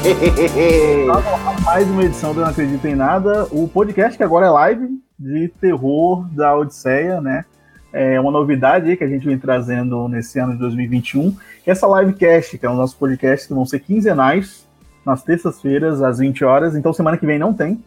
[1.62, 5.48] Mais uma edição do Não Acredito em Nada, o podcast que agora é live de
[5.60, 7.44] terror da Odisseia, né?
[7.92, 11.86] É uma novidade que a gente vem trazendo nesse ano de 2021, que é essa
[11.86, 14.66] livecast, que é o nosso podcast que vão ser quinzenais,
[15.04, 16.74] nas terças-feiras, às 20 horas.
[16.74, 17.82] Então, semana que vem não tem,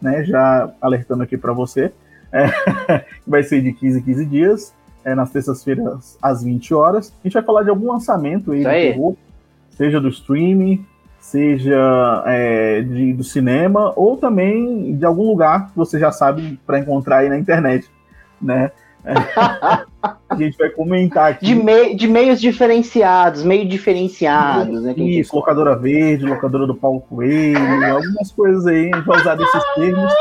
[0.00, 0.24] né?
[0.24, 1.92] Já alertando aqui para você.
[2.32, 2.46] É,
[3.26, 4.74] vai ser de 15 em 15 dias,
[5.04, 7.12] é, nas terças-feiras, às 20 horas.
[7.22, 8.92] A gente vai falar de algum lançamento aí, aí.
[8.92, 9.16] terror,
[9.70, 10.86] seja do streaming,
[11.30, 16.78] seja é, de, do cinema, ou também de algum lugar que você já sabe para
[16.78, 17.90] encontrar aí na internet,
[18.40, 18.70] né?
[20.28, 21.44] a gente vai comentar aqui.
[21.44, 24.94] De, mei, de meios diferenciados, meio diferenciados, né?
[24.96, 29.62] Isso, locadora verde, locadora do Paulo Coelho, algumas coisas aí, a gente vai usar desses
[29.74, 30.12] termos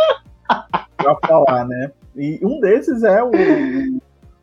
[0.98, 1.92] para falar, né?
[2.16, 3.32] E um desses é o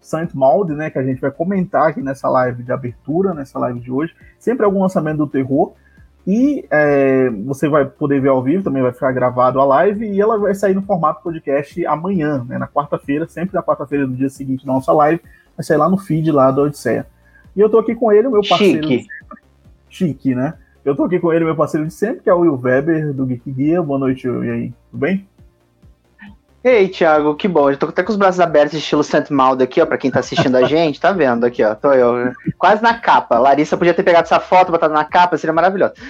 [0.01, 0.89] Saint Maud, né?
[0.89, 4.15] Que a gente vai comentar aqui nessa live de abertura, nessa live de hoje.
[4.39, 5.75] Sempre algum lançamento do terror.
[6.27, 10.21] E é, você vai poder ver ao vivo, também vai ficar gravado a live, e
[10.21, 14.31] ela vai sair no formato podcast amanhã, né, na quarta-feira, sempre na quarta-feira do dia
[14.31, 15.21] seguinte da nossa live,
[15.57, 17.07] vai sair lá no feed lá da Odisseia.
[17.55, 18.89] E eu tô aqui com ele, meu parceiro.
[18.89, 19.07] Chique.
[19.89, 20.55] Chique, né?
[20.85, 23.25] Eu tô aqui com ele, meu parceiro de sempre, que é o Will Weber, do
[23.25, 23.83] Geek Guia.
[23.83, 24.73] Boa noite, e aí?
[24.91, 25.27] Tudo bem?
[26.65, 27.71] Ei, Thiago, que bom.
[27.71, 30.21] Eu tô até com os braços abertos, estilo Saint Maldo aqui, ó, pra quem tá
[30.21, 31.75] assistindo a gente, tá vendo aqui, ó.
[31.75, 33.39] Tô eu, quase na capa.
[33.39, 35.93] Larissa podia ter pegado essa foto, botado na capa, seria maravilhoso.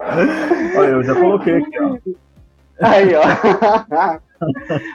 [0.00, 1.96] Olha, eu já coloquei aqui, ó.
[2.80, 4.18] Aí, ó.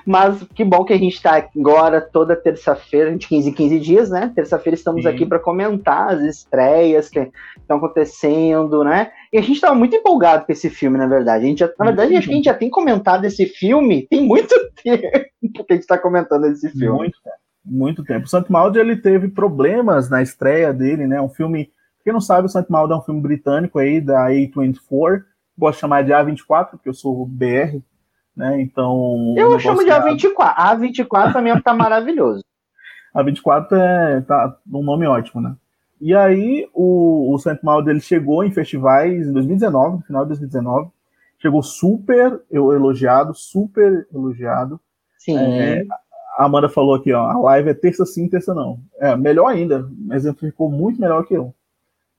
[0.05, 4.09] Mas que bom que a gente está agora toda terça-feira, de 15 em 15 dias,
[4.09, 4.31] né?
[4.35, 5.09] Terça-feira estamos Sim.
[5.09, 9.11] aqui para comentar as estreias que estão acontecendo, né?
[9.31, 11.45] E a gente estava muito empolgado com esse filme, na verdade.
[11.45, 14.25] A gente já, na verdade, acho que a gente já tem comentado esse filme tem
[14.25, 16.97] muito tempo que a gente está comentando esse filme.
[16.97, 17.35] Muito tempo.
[17.65, 18.25] Muito tempo.
[18.25, 21.21] O Santo Maldi ele teve problemas na estreia dele, né?
[21.21, 21.71] Um filme.
[22.03, 25.23] Quem não sabe, o Santo Maldi é um filme britânico aí da A24.
[25.57, 27.79] Gosto de chamar de A24, porque eu sou BR,
[28.35, 28.61] né?
[28.61, 29.33] Então.
[29.37, 30.33] Eu chamo de A24.
[30.39, 32.43] A A24 também tá maravilhoso.
[33.13, 35.55] A 24 é tá um nome ótimo, né?
[36.01, 40.29] E aí o, o Saint Maud ele chegou em festivais em 2019, no final de
[40.29, 40.89] 2019,
[41.37, 44.79] chegou super elogiado, super elogiado.
[45.19, 45.37] Sim.
[45.37, 45.85] É,
[46.37, 48.79] a Amanda falou aqui, ó, a live é terça sim, terça não.
[48.97, 51.53] É, melhor ainda, exemplificou muito melhor que eu.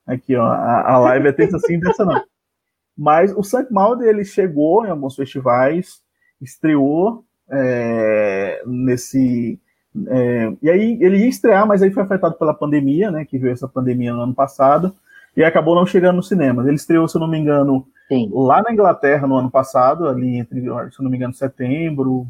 [0.07, 2.23] Aqui, ó, a, a live é terça sim, terça não.
[2.97, 6.01] Mas o Saint Maud ele chegou em alguns festivais,
[6.41, 9.59] estreou é, nesse.
[10.09, 13.25] É, e aí ele ia estrear, mas aí foi afetado pela pandemia, né?
[13.25, 14.95] Que veio essa pandemia no ano passado,
[15.37, 16.63] e acabou não chegando no cinema.
[16.63, 18.31] Ele estreou, se eu não me engano, Sim.
[18.33, 22.27] lá na Inglaterra no ano passado, ali entre, se eu não me engano, setembro,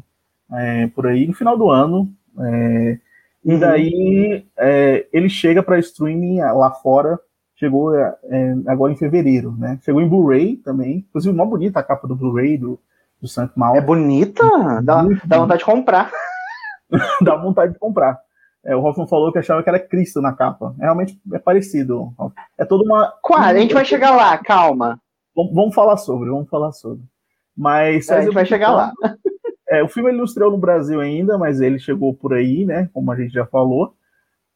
[0.51, 2.09] é, por aí, no final do ano.
[2.39, 2.99] É,
[3.43, 3.59] e uhum.
[3.59, 7.19] daí é, ele chega para streaming lá fora,
[7.55, 8.11] chegou é,
[8.67, 9.79] agora em fevereiro, né?
[9.83, 12.79] Chegou em Blu-ray também, inclusive uma bonita a capa do Blu-ray do,
[13.25, 13.75] do Santo Mal.
[13.75, 14.43] É bonita?
[14.83, 16.11] Dá, dá vontade de comprar.
[17.21, 18.19] dá vontade de comprar.
[18.63, 20.75] É, o Hoffman falou que achava que era Cristo na capa.
[20.79, 22.13] É, realmente é parecido.
[22.57, 23.13] É toda uma.
[23.21, 23.39] Qual?
[23.39, 24.99] A gente vai chegar lá, calma.
[25.35, 27.03] Vamos, vamos falar sobre, vamos falar sobre.
[27.55, 28.09] Mas.
[28.09, 28.91] É, a gente vai chegar lá.
[29.67, 32.87] É, o filme ele não estreou no Brasil ainda, mas ele chegou por aí, né?
[32.93, 33.95] Como a gente já falou.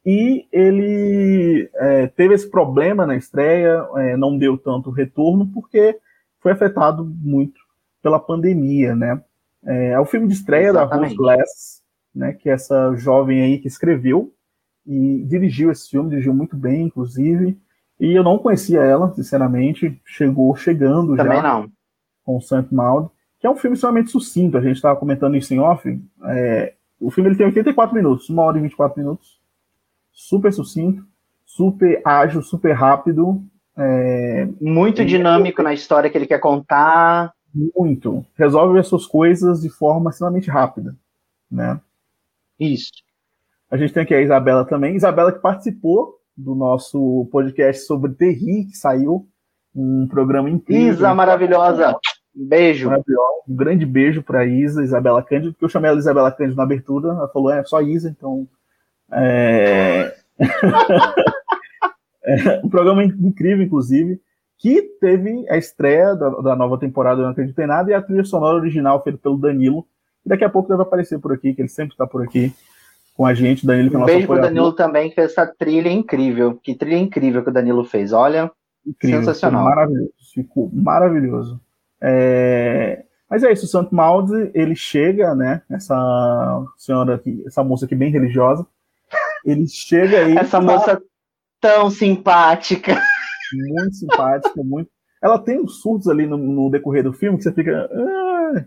[0.05, 5.97] E ele é, teve esse problema na estreia, é, não deu tanto retorno, porque
[6.39, 7.59] foi afetado muito
[8.01, 9.21] pela pandemia, né?
[9.65, 10.99] É, é o filme de estreia Exatamente.
[10.99, 11.83] da Rose Glass,
[12.13, 12.33] né?
[12.33, 14.33] Que é essa jovem aí que escreveu
[14.85, 17.57] e dirigiu esse filme, dirigiu muito bem, inclusive.
[17.99, 19.99] E eu não conhecia ela, sinceramente.
[20.05, 21.71] Chegou chegando Também já não.
[22.23, 23.09] com o Saint Maud,
[23.39, 24.57] que é um filme extremamente sucinto.
[24.57, 26.01] A gente estava comentando isso em off.
[26.25, 29.39] É, o filme ele tem 84 minutos, uma hora e 24 minutos.
[30.11, 31.05] Super sucinto,
[31.45, 33.43] super ágil, super rápido.
[33.77, 35.63] É, muito dinâmico é...
[35.63, 38.25] na história que ele quer contar muito.
[38.35, 40.95] Resolve as suas coisas de forma extremamente rápida,
[41.49, 41.79] né?
[42.59, 42.91] Isso.
[43.69, 44.95] A gente tem aqui a Isabela também.
[44.95, 49.27] Isabela que participou do nosso podcast sobre Terri, que saiu
[49.75, 50.93] um programa incrível.
[50.93, 51.95] Isa maravilhosa.
[52.33, 52.89] Beijo.
[53.47, 57.09] Um grande beijo para Isa, Isabela Cândido, porque eu chamei ela Isabela Cândido na abertura.
[57.09, 58.47] Ela falou, é só Isa, então.
[59.11, 60.15] É...
[62.23, 64.21] é um programa incrível, inclusive
[64.59, 68.01] que teve a estreia da, da nova temporada do Não Acredito em Nada e a
[68.01, 69.87] trilha sonora original feita pelo Danilo.
[70.25, 72.53] E daqui a pouco deve aparecer por aqui, que ele sempre está por aqui
[73.15, 73.65] com a gente.
[73.65, 76.59] Danilo, que é um beijo pro Danilo também, que fez essa trilha incrível.
[76.61, 78.11] Que trilha incrível que o Danilo fez.
[78.11, 78.51] Olha,
[78.85, 79.61] incrível, sensacional.
[79.61, 80.13] Ficou maravilhoso.
[80.33, 81.61] Ficou maravilhoso.
[82.01, 83.03] É...
[83.29, 85.61] Mas é isso, o Santo Maldi, ele chega, né?
[85.69, 88.65] Essa senhora aqui, essa moça aqui bem religiosa.
[89.45, 90.35] Ele chega aí.
[90.35, 91.01] Essa moça
[91.61, 92.99] tão simpática.
[93.53, 94.89] Muito simpática, muito.
[95.21, 97.89] Ela tem uns surtos ali no, no decorrer do filme que você fica.
[97.91, 98.65] Ah,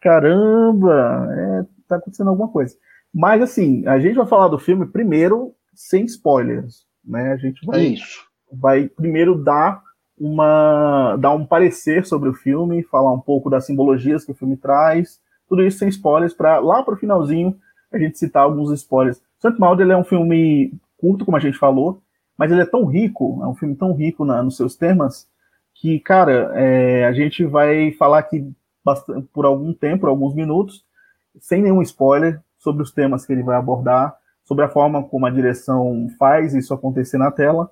[0.00, 2.74] caramba, é, tá acontecendo alguma coisa.
[3.14, 7.32] Mas assim, a gente vai falar do filme primeiro sem spoilers, né?
[7.32, 8.24] A gente vai, Isso.
[8.50, 9.82] vai primeiro dar
[10.18, 14.56] uma dar um parecer sobre o filme, falar um pouco das simbologias que o filme
[14.56, 17.56] traz, tudo isso sem spoilers para lá para o finalzinho
[17.92, 19.20] a gente citar alguns spoilers.
[19.38, 22.01] Santo Maldo é um filme curto, como a gente falou,
[22.36, 25.28] mas ele é tão rico, é um filme tão rico na, nos seus temas
[25.74, 28.52] que, cara, é, a gente vai falar aqui
[28.84, 30.84] bastante, por algum tempo, por alguns minutos,
[31.40, 35.30] sem nenhum spoiler, sobre os temas que ele vai abordar, sobre a forma como a
[35.30, 37.70] direção faz isso acontecer na tela.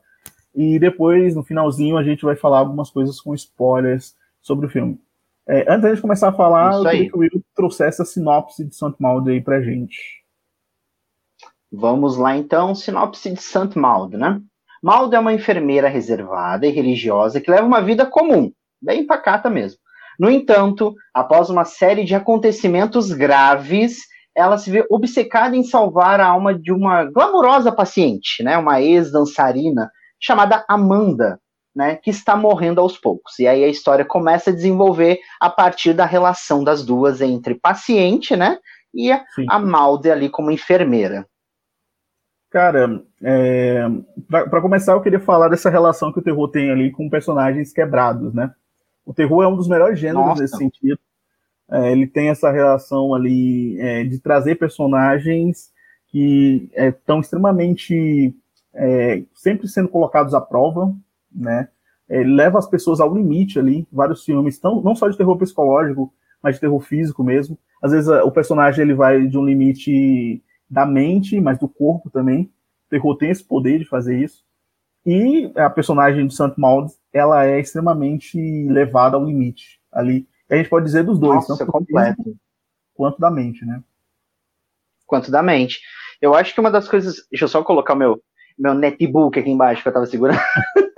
[0.55, 5.01] E depois, no finalzinho, a gente vai falar algumas coisas com spoilers sobre o filme.
[5.47, 8.65] É, antes da gente começar a falar, eu queria que o Will trouxesse a sinopse
[8.65, 10.25] de Santo Maldo aí pra gente.
[11.73, 14.43] Vamos lá então, sinopse de Santo Maldo, né?
[14.83, 18.51] Maldo é uma enfermeira reservada e religiosa que leva uma vida comum,
[18.81, 19.79] bem pacata mesmo.
[20.19, 23.99] No entanto, após uma série de acontecimentos graves,
[24.37, 29.91] ela se vê obcecada em salvar a alma de uma glamourosa paciente, né, uma ex-dançarina
[30.21, 31.39] chamada Amanda,
[31.75, 33.39] né, que está morrendo aos poucos.
[33.39, 38.37] E aí a história começa a desenvolver a partir da relação das duas entre paciente,
[38.37, 38.59] né,
[38.95, 41.27] e a, a Malde ali como enfermeira.
[42.51, 43.87] Cara, é,
[44.29, 48.35] para começar, eu queria falar dessa relação que o terror tem ali com personagens quebrados,
[48.35, 48.53] né?
[49.07, 50.43] O terror é um dos melhores gêneros Nossa.
[50.43, 50.99] nesse sentido.
[51.71, 55.71] É, ele tem essa relação ali é, de trazer personagens
[56.09, 58.35] que estão é, extremamente
[58.75, 60.93] é, sempre sendo colocados à prova,
[61.33, 61.69] né?
[62.09, 63.87] Ele leva as pessoas ao limite ali.
[63.93, 66.13] Vários filmes, tão, não só de terror psicológico,
[66.43, 67.57] mas de terror físico mesmo.
[67.81, 72.43] Às vezes o personagem ele vai de um limite da mente, mas do corpo também.
[72.87, 74.45] O terror tem esse poder de fazer isso.
[75.05, 78.39] E a personagem do Santo Maldes, ela é extremamente
[78.69, 82.37] levada ao limite ali a gente pode dizer dos dois, Nossa, tanto completo.
[82.95, 83.81] quanto da mente, né?
[85.07, 85.81] Quanto da mente.
[86.21, 87.27] Eu acho que uma das coisas.
[87.31, 88.21] Deixa eu só colocar o meu,
[88.59, 90.41] meu netbook aqui embaixo que eu tava segurando.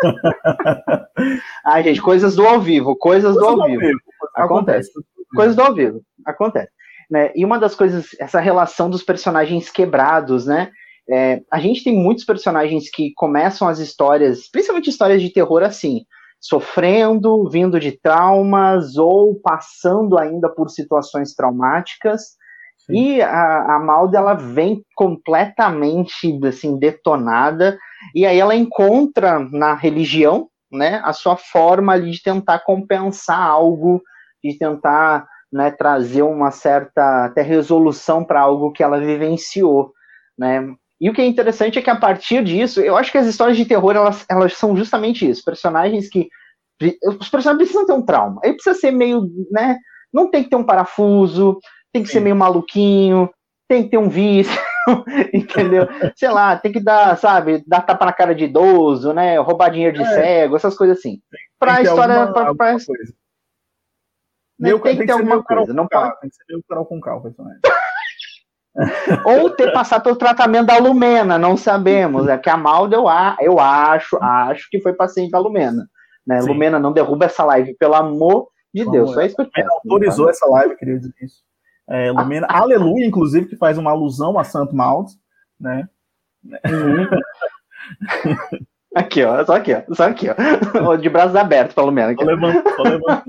[1.64, 3.80] Ai, gente, coisas do ao vivo, coisas, coisas do, ao, vivo.
[3.80, 4.00] vivo.
[4.34, 4.90] Acontece.
[4.90, 5.08] Acontece.
[5.34, 6.02] Coisas do ao vivo.
[6.24, 6.72] Acontece.
[7.10, 7.30] Né?
[7.34, 10.70] E uma das coisas, essa relação dos personagens quebrados, né?
[11.10, 16.02] É, a gente tem muitos personagens que começam as histórias, principalmente histórias de terror assim
[16.42, 22.32] sofrendo, vindo de traumas ou passando ainda por situações traumáticas.
[22.78, 22.94] Sim.
[22.94, 27.78] E a, a Malda ela vem completamente assim detonada
[28.12, 34.02] e aí ela encontra na religião, né, a sua forma ali de tentar compensar algo,
[34.42, 39.92] de tentar né, trazer uma certa até resolução para algo que ela vivenciou,
[40.38, 40.74] né?
[41.00, 43.56] E o que é interessante é que a partir disso, eu acho que as histórias
[43.56, 45.44] de terror, elas, elas são justamente isso.
[45.44, 46.28] Personagens que.
[47.04, 48.40] Os personagens precisam ter um trauma.
[48.42, 49.76] Ele precisa ser meio, né?
[50.12, 51.58] Não tem que ter um parafuso,
[51.92, 52.14] tem que Sim.
[52.14, 53.28] ser meio maluquinho,
[53.68, 54.56] tem que ter um vício,
[55.34, 55.88] entendeu?
[56.14, 59.38] Sei lá, tem que dar, sabe, dar tapa na cara de idoso, né?
[59.38, 60.06] Roubar dinheiro de é.
[60.06, 61.20] cego, essas coisas assim.
[61.58, 62.14] Pra tem história.
[62.14, 62.72] Alguma, pra, pra...
[62.72, 63.12] Coisa.
[64.62, 65.74] Né, tem, tem, que ter alguma coisa.
[65.74, 66.20] Não pode...
[66.20, 67.60] Tem que ser meio Carol com cal, personagem.
[69.26, 72.28] Ou ter passado pelo tratamento da Lumena, não sabemos.
[72.28, 73.06] É que a Malda, eu,
[73.40, 75.88] eu acho, acho que foi paciente da Lumena.
[76.24, 76.40] Né?
[76.40, 79.12] Lumena, não derruba essa live, pelo amor de Deus.
[79.12, 79.68] Só isso que eu peço.
[79.84, 81.42] autorizou essa live, queria dizer isso.
[81.90, 85.10] É, Lumena, ah, aleluia, inclusive, que faz uma alusão a Santo Malta,
[85.60, 85.88] né?
[88.94, 90.94] aqui, ó, só aqui, ó, só aqui, ó.
[90.96, 92.12] De braços abertos, pelo menos.
[92.12, 92.24] Aqui.
[92.24, 93.24] Só levando, só levando.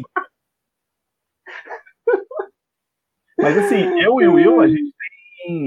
[3.37, 4.93] Mas assim, eu e o Will, a gente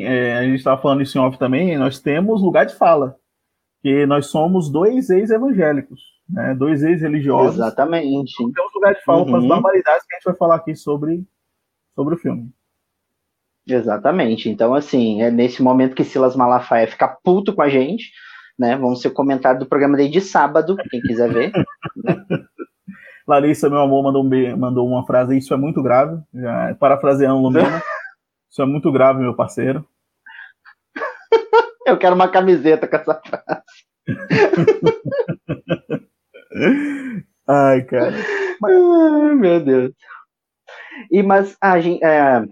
[0.02, 3.16] é, a gente estava falando isso em off também, nós temos lugar de fala.
[3.82, 6.54] Que nós somos dois ex-evangélicos, né?
[6.54, 7.56] Dois ex-religiosos.
[7.56, 8.34] Exatamente.
[8.34, 9.26] Então, temos lugar de fala uhum.
[9.26, 11.24] para as barbaridades que a gente vai falar aqui sobre,
[11.94, 12.50] sobre o filme.
[13.66, 14.48] Exatamente.
[14.48, 18.10] Então, assim, é nesse momento que Silas Malafaia fica puto com a gente,
[18.58, 18.76] né?
[18.76, 21.52] Vamos ser o comentário do programa dele de sábado, quem quiser ver.
[22.02, 22.16] né?
[23.26, 27.82] Larissa, meu amor, mandou, um, mandou uma frase, isso é muito grave, já parafraseando Lumena.
[28.48, 29.86] Isso é muito grave, meu parceiro.
[31.84, 33.62] Eu quero uma camiseta com essa frase.
[37.46, 38.14] Ai, cara.
[38.58, 38.72] Mas...
[38.72, 39.92] Ai, meu Deus.
[41.10, 42.42] E, mas, a gente, é,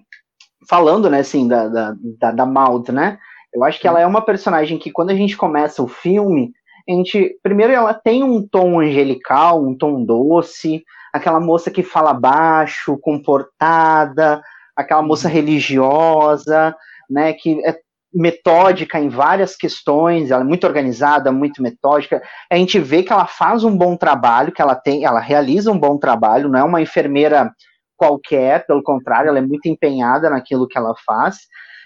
[0.69, 3.19] falando, né, assim, da, da, da, da Maud, né?
[3.53, 6.53] Eu acho que ela é uma personagem que, quando a gente começa o filme,
[6.89, 7.39] a gente.
[7.43, 14.43] Primeiro, ela tem um tom angelical, um tom doce, aquela moça que fala baixo, comportada,
[14.77, 16.75] aquela moça religiosa,
[17.09, 17.79] né, que é
[18.13, 22.23] metódica em várias questões, ela é muito organizada, muito metódica.
[22.51, 25.79] A gente vê que ela faz um bom trabalho, que ela tem, ela realiza um
[25.79, 27.51] bom trabalho, não é uma enfermeira
[27.97, 31.39] qualquer, pelo contrário, ela é muito empenhada naquilo que ela faz.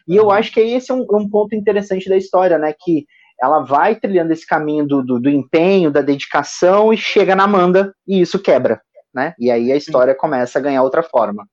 [0.06, 0.30] E eu uhum.
[0.30, 2.74] acho que esse é um, um ponto interessante da história, né?
[2.78, 3.04] Que
[3.40, 7.94] ela vai trilhando esse caminho do, do, do, empenho, da dedicação e chega na Amanda
[8.06, 8.80] e isso quebra,
[9.14, 9.34] né?
[9.38, 10.18] E aí a história Sim.
[10.18, 11.46] começa a ganhar outra forma.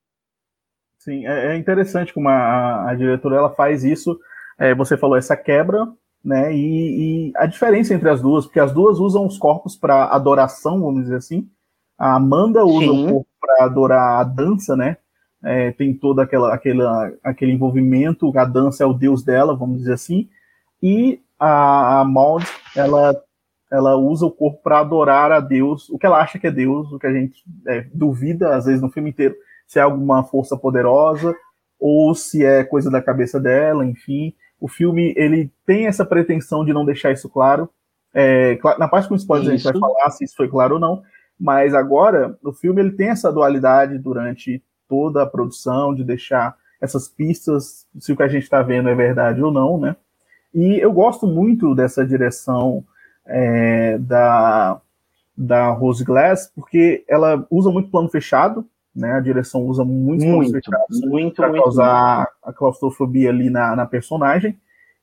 [1.00, 4.20] Sim, é, é interessante como a, a diretora ela faz isso.
[4.58, 5.88] É, você falou essa quebra,
[6.24, 6.52] né?
[6.56, 10.82] E, e, a diferença entre as duas, porque as duas usam os corpos para adoração,
[10.82, 11.48] vamos dizer assim.
[11.98, 13.06] A Amanda usa Sim.
[13.06, 14.98] o corpo para adorar a dança, né?
[15.44, 19.94] É, tem todo aquela, aquela, aquele envolvimento, a dança é o deus dela, vamos dizer
[19.94, 20.28] assim.
[20.82, 23.16] E a, a Maud, ela,
[23.72, 26.92] ela usa o corpo para adorar a Deus, o que ela acha que é Deus,
[26.92, 29.36] o que a gente é, duvida, às vezes, no filme inteiro,
[29.68, 31.36] se é alguma força poderosa
[31.80, 34.34] ou se é coisa da cabeça dela, enfim.
[34.60, 37.70] O filme, ele tem essa pretensão de não deixar isso claro.
[38.14, 41.04] É, na parte com spoilers a gente vai falar se isso foi claro ou não,
[41.40, 47.08] mas agora, o filme ele tem essa dualidade durante toda a produção, de deixar essas
[47.08, 49.96] pistas, se o que a gente está vendo é verdade ou não, né?
[50.56, 52.82] E eu gosto muito dessa direção
[53.28, 54.80] é, da,
[55.38, 59.12] da Rose Glass, porque ela usa muito plano fechado, né?
[59.12, 62.30] A direção usa muito, muito planos fechados para causar muito.
[62.44, 64.58] a claustrofobia ali na, na personagem.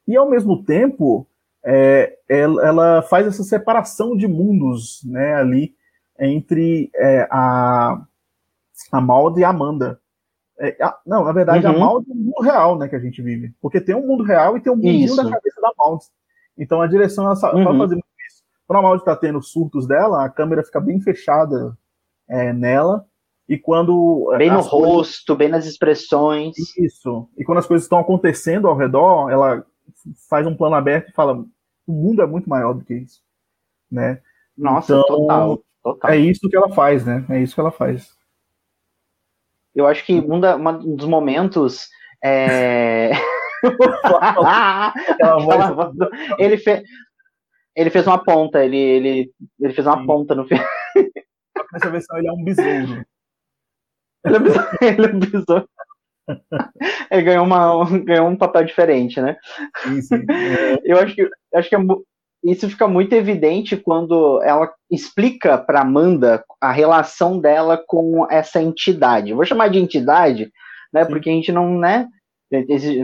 [0.09, 1.27] E ao mesmo tempo,
[1.63, 5.35] é, ela, ela, faz essa separação de mundos, né?
[5.35, 5.75] Ali
[6.19, 8.01] entre é, a,
[8.91, 10.01] a Malda e a Amanda.
[10.63, 11.75] É, a, não, na verdade, uhum.
[11.75, 13.53] a Maldi é o mundo real né, que a gente vive.
[13.61, 16.05] Porque tem um mundo real e tem um mundinho da cabeça da Maldi.
[16.57, 17.65] Então a direção ela uhum.
[17.65, 18.45] vai fazer muito isso.
[18.65, 21.77] Quando a Maldi está tendo surtos dela, a câmera fica bem fechada
[22.29, 23.05] é, nela.
[23.49, 24.33] E quando.
[24.39, 24.71] Bem no coisas...
[24.71, 26.55] rosto, bem nas expressões.
[26.79, 27.29] Isso.
[27.37, 29.67] E quando as coisas estão acontecendo ao redor, ela
[30.29, 31.45] faz um plano aberto e fala:
[31.87, 33.21] o mundo é muito maior do que isso.
[33.91, 34.21] Né?
[34.57, 36.11] Nossa, então, total, total.
[36.13, 37.27] É isso que ela faz, né?
[37.29, 38.17] É isso que ela faz.
[39.75, 41.89] Eu acho que um, da, um dos momentos.
[42.25, 43.11] É...
[46.39, 46.83] ele, fez,
[47.77, 50.07] ele fez uma ponta, ele, ele, ele fez uma Sim.
[50.07, 50.65] ponta no filme.
[51.73, 53.05] Nessa versão ele é um besouro.
[54.25, 55.69] Ele é, besouro, ele é um besouro.
[57.11, 59.37] Ele ganhou, uma, ganhou um papel diferente, né?
[59.83, 60.25] Sim, sim.
[60.85, 61.79] Eu acho que, acho que é,
[62.45, 69.33] isso fica muito evidente quando ela explica para Amanda a relação dela com essa entidade.
[69.33, 70.51] Vou chamar de entidade,
[70.93, 71.05] né?
[71.05, 72.09] Porque a gente não, né,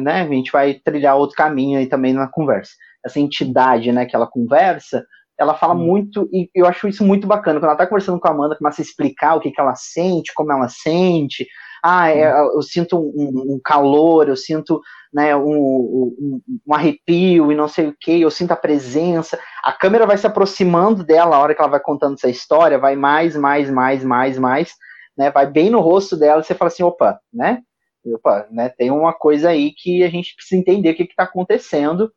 [0.02, 0.22] né?
[0.22, 2.72] A gente vai trilhar outro caminho aí também na conversa.
[3.04, 5.04] Essa entidade, né, que ela conversa,
[5.38, 5.86] ela fala hum.
[5.86, 7.60] muito, e eu acho isso muito bacana.
[7.60, 10.34] Quando ela tá conversando com a Amanda, começa a explicar o que, que ela sente,
[10.34, 11.46] como ela sente,
[11.82, 14.80] ah, é, eu sinto um, um, calor, eu sinto
[15.12, 19.38] né, um, um, um, arrepio e não sei o que, eu sinto a presença.
[19.62, 22.96] A câmera vai se aproximando dela a hora que ela vai contando essa história, vai
[22.96, 24.74] mais, mais, mais, mais, mais,
[25.16, 27.60] né, vai bem no rosto dela e você fala assim, opa, né?
[28.06, 32.12] Opa, né, tem uma coisa aí que a gente precisa entender o que está acontecendo.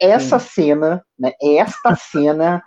[0.00, 0.48] Essa Sim.
[0.48, 2.62] cena, né, esta cena,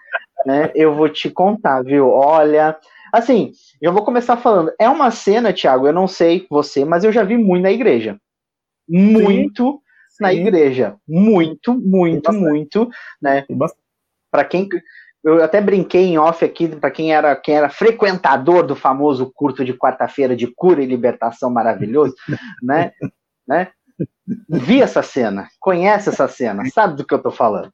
[0.46, 2.10] né, eu vou te contar, viu?
[2.10, 2.78] Olha,
[3.18, 4.72] Assim, eu vou começar falando.
[4.80, 8.20] É uma cena, Thiago, eu não sei você, mas eu já vi muito na igreja.
[8.88, 10.42] Muito sim, na sim.
[10.42, 10.96] igreja.
[11.08, 13.44] Muito, muito, muito, né?
[14.32, 14.70] Para quem
[15.24, 19.66] eu até brinquei em off aqui para quem era quem era frequentador do famoso curto
[19.66, 22.16] de quarta-feira de cura e libertação maravilhoso,
[22.62, 22.92] né?
[23.48, 23.72] né?
[24.48, 27.72] Vi essa cena, conhece essa cena, sabe do que eu tô falando.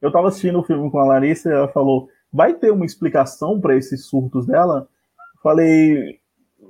[0.00, 3.60] Eu tava assistindo o filme com a Larissa e ela falou: vai ter uma explicação
[3.60, 4.88] para esses surtos dela?
[5.40, 6.18] Falei,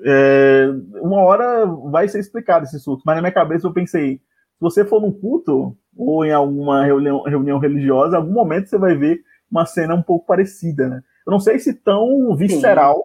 [0.05, 0.67] é,
[1.01, 4.85] uma hora vai ser explicado esse surto, mas na minha cabeça eu pensei, se você
[4.85, 9.23] for num culto ou em alguma reunião, reunião religiosa, em algum momento você vai ver
[9.51, 11.03] uma cena um pouco parecida, né?
[11.27, 12.97] Eu não sei se tão visceral,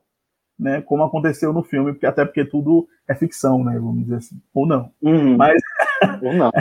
[0.58, 0.64] Sim.
[0.64, 4.42] né, como aconteceu no filme, porque até porque tudo é ficção, né, vamos dizer assim,
[4.54, 4.92] ou não.
[5.02, 5.38] Uhum.
[5.38, 5.62] Mas
[6.22, 6.52] ou não.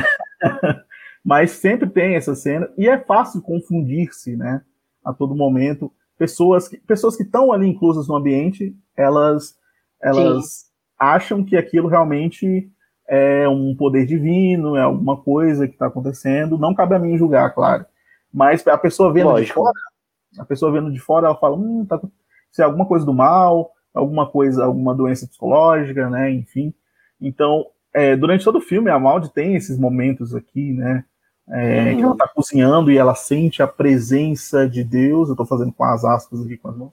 [1.24, 4.62] mas sempre tem essa cena e é fácil confundir-se, né?
[5.08, 5.90] A todo momento.
[6.18, 9.56] Pessoas que pessoas que estão ali inclusas no ambiente, elas
[10.00, 10.66] elas
[10.98, 12.70] acham que aquilo realmente
[13.08, 16.58] é um poder divino, é alguma coisa que está acontecendo.
[16.58, 17.86] Não cabe a mim julgar, claro.
[18.32, 19.46] Mas a pessoa vendo Lógico.
[19.46, 19.80] de fora,
[20.38, 21.98] a pessoa vendo de fora, ela fala, hum, tá,
[22.50, 26.30] se é alguma coisa do mal, alguma coisa, alguma doença psicológica, né?
[26.30, 26.74] Enfim.
[27.18, 31.04] Então, é, durante todo o filme, a Maldi tem esses momentos aqui, né?
[31.50, 35.28] É, que ela está cozinhando e ela sente a presença de Deus.
[35.28, 36.92] Eu estou fazendo com as aspas aqui com as mãos.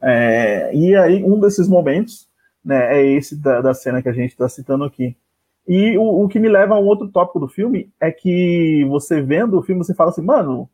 [0.00, 2.28] É, e aí, um desses momentos
[2.64, 5.16] né, é esse da, da cena que a gente está citando aqui.
[5.66, 9.20] E o, o, que me leva a um outro tópico do filme é que você
[9.20, 10.68] vendo o filme, você fala assim, mano,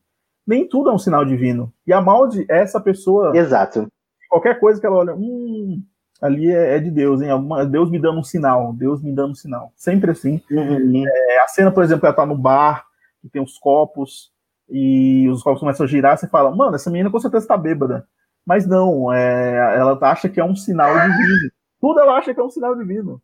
[0.46, 1.72] nem tudo é um sinal divino.
[1.86, 3.36] E a Maldi é essa pessoa.
[3.36, 3.88] Exato.
[4.28, 5.82] Qualquer coisa que ela olha, hum,
[6.20, 7.30] ali é, é, de Deus, hein?
[7.30, 9.72] Alguma, Deus me dando um sinal, Deus me dando um sinal.
[9.76, 10.40] Sempre assim.
[10.50, 11.04] Uhum.
[11.06, 12.84] É, a cena, por exemplo, ela tá no bar,
[13.24, 14.30] que tem os copos,
[14.68, 18.06] e os copos começam a girar, você fala, mano, essa menina com certeza tá bêbada.
[18.46, 21.50] Mas não, é, ela acha que é um sinal divino.
[21.80, 23.20] Tudo ela acha que é um sinal divino.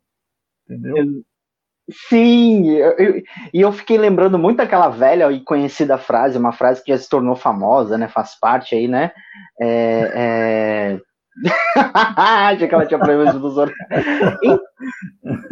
[0.67, 1.23] Entendeu?
[1.89, 6.91] Sim, e eu, eu, fiquei lembrando muito daquela velha e conhecida frase, uma frase que
[6.91, 8.07] já se tornou famosa, né?
[8.07, 9.11] Faz parte aí, né?
[9.59, 11.01] É, é...
[12.17, 13.39] Achei que ela tinha problemas de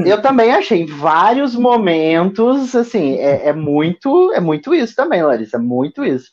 [0.05, 5.59] Eu também achei vários momentos, assim, é, é, muito, é muito isso também, Larissa, é
[5.59, 6.29] muito isso.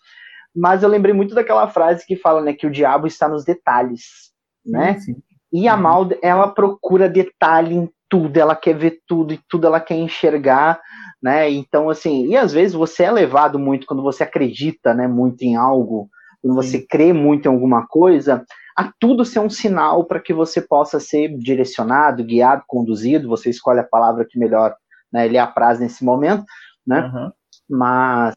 [0.54, 4.32] Mas eu lembrei muito daquela frase que fala, né, que o diabo está nos detalhes,
[4.64, 4.94] né?
[4.94, 5.22] Sim, sim.
[5.52, 5.80] E a uhum.
[5.80, 10.80] Mal, ela procura detalhe em tudo, ela quer ver tudo e tudo ela quer enxergar,
[11.22, 11.50] né?
[11.50, 15.56] Então, assim, e às vezes você é levado muito quando você acredita, né, muito em
[15.56, 16.08] algo,
[16.42, 18.44] quando você crê muito em alguma coisa,
[18.76, 23.28] a tudo ser um sinal para que você possa ser direcionado, guiado, conduzido.
[23.28, 24.76] Você escolhe a palavra que melhor
[25.10, 26.44] né, lhe apraz nesse momento,
[26.86, 27.10] né?
[27.12, 27.32] Uhum.
[27.70, 28.34] Mas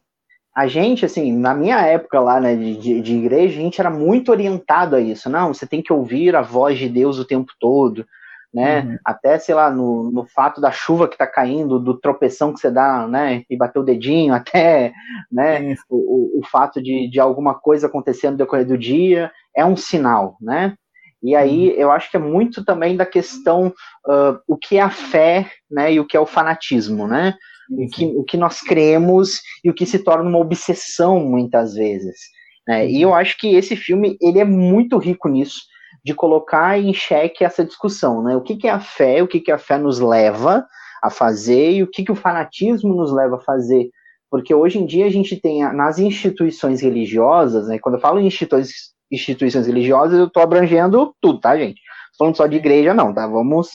[0.56, 4.30] a gente, assim, na minha época lá, né, de, de, igreja, a gente era muito
[4.30, 5.28] orientado a isso.
[5.28, 8.06] Não, você tem que ouvir a voz de Deus o tempo todo,
[8.52, 8.80] né?
[8.80, 8.98] Uhum.
[9.04, 12.70] Até, sei lá, no, no fato da chuva que tá caindo, do tropeção que você
[12.70, 13.44] dá, né?
[13.48, 14.92] E bater o dedinho, até,
[15.30, 15.74] né?
[15.88, 20.36] O, o, fato de, de alguma coisa acontecer no decorrer do dia, é um sinal,
[20.40, 20.74] né?
[21.22, 21.74] E aí uhum.
[21.74, 25.92] eu acho que é muito também da questão uh, o que é a fé, né?
[25.92, 27.34] E o que é o fanatismo, né?
[27.70, 32.18] O que, o que nós cremos e o que se torna uma obsessão muitas vezes.
[32.66, 32.90] Né?
[32.90, 35.60] E eu acho que esse filme ele é muito rico nisso
[36.04, 38.36] de colocar em xeque essa discussão, né?
[38.36, 40.66] O que, que é a fé, o que, que a fé nos leva
[41.02, 43.90] a fazer e o que, que o fanatismo nos leva a fazer.
[44.30, 47.78] Porque hoje em dia a gente tem nas instituições religiosas, né?
[47.78, 51.80] Quando eu falo em instituições, instituições religiosas, eu estou abrangendo tudo, tá, gente?
[52.16, 53.26] Falando só de igreja, não, tá?
[53.26, 53.70] Vamos,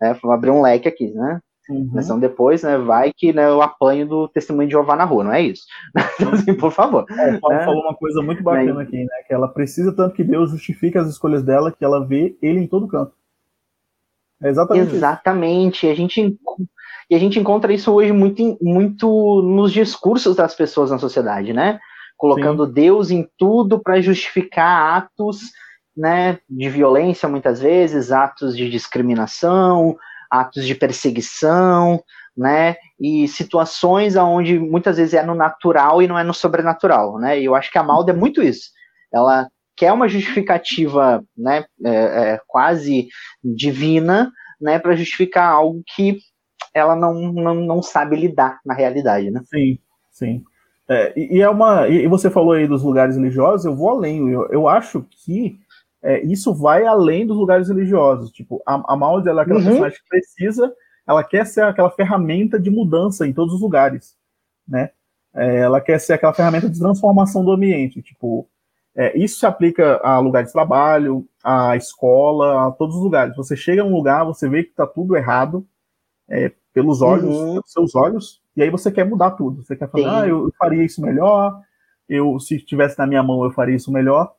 [0.00, 1.40] né, vamos abrir um leque aqui, né?
[1.68, 1.90] Uhum.
[1.94, 5.32] Então depois, né, vai que né, eu apanho do testemunho de Jeová na rua, não
[5.32, 5.64] é isso?
[6.18, 7.04] Então, assim, por favor.
[7.10, 7.64] É, o Paulo é.
[7.64, 9.22] falou uma coisa muito bacana aqui, né?
[9.26, 12.66] Que ela precisa tanto que Deus justifique as escolhas dela que ela vê ele em
[12.66, 13.12] todo canto.
[14.42, 15.86] É exatamente Exatamente.
[15.86, 15.92] Isso.
[15.92, 16.38] A gente,
[17.10, 21.78] e a gente encontra isso hoje muito, muito nos discursos das pessoas na sociedade, né?
[22.16, 22.72] Colocando Sim.
[22.72, 25.52] Deus em tudo para justificar atos
[25.96, 29.96] né, de violência, muitas vezes, atos de discriminação,
[30.30, 32.02] atos de perseguição,
[32.36, 32.76] né?
[33.00, 37.40] E situações onde muitas vezes é no natural e não é no sobrenatural, né?
[37.40, 38.70] E eu acho que a Malda é muito isso.
[39.12, 41.64] Ela quer uma justificativa, né?
[41.84, 41.90] É,
[42.34, 43.08] é, quase
[43.42, 44.78] divina, né?
[44.78, 46.18] Para justificar algo que
[46.74, 49.40] ela não, não, não sabe lidar na realidade, né?
[49.44, 49.78] Sim,
[50.10, 50.44] sim.
[50.88, 51.86] É, e, e, é uma.
[51.88, 54.30] E você falou aí dos lugares religiosos, eu vou além.
[54.30, 55.58] Eu, eu acho que
[56.02, 58.30] é, isso vai além dos lugares religiosos.
[58.30, 59.64] Tipo, a, a Maud, ela é aquela uhum.
[59.64, 60.72] personagem que precisa,
[61.06, 64.16] ela quer ser aquela ferramenta de mudança em todos os lugares,
[64.66, 64.90] né?
[65.34, 68.02] É, ela quer ser aquela ferramenta de transformação do ambiente.
[68.02, 68.48] Tipo,
[68.94, 73.36] é, isso se aplica a lugar de trabalho, à escola, a todos os lugares.
[73.36, 75.66] Você chega a um lugar, você vê que está tudo errado
[76.28, 77.52] é, pelos olhos, uhum.
[77.54, 79.62] pelos seus olhos, e aí você quer mudar tudo.
[79.62, 81.60] Você quer falar, ah, eu, eu faria isso melhor,
[82.08, 84.32] eu se estivesse na minha mão eu faria isso melhor.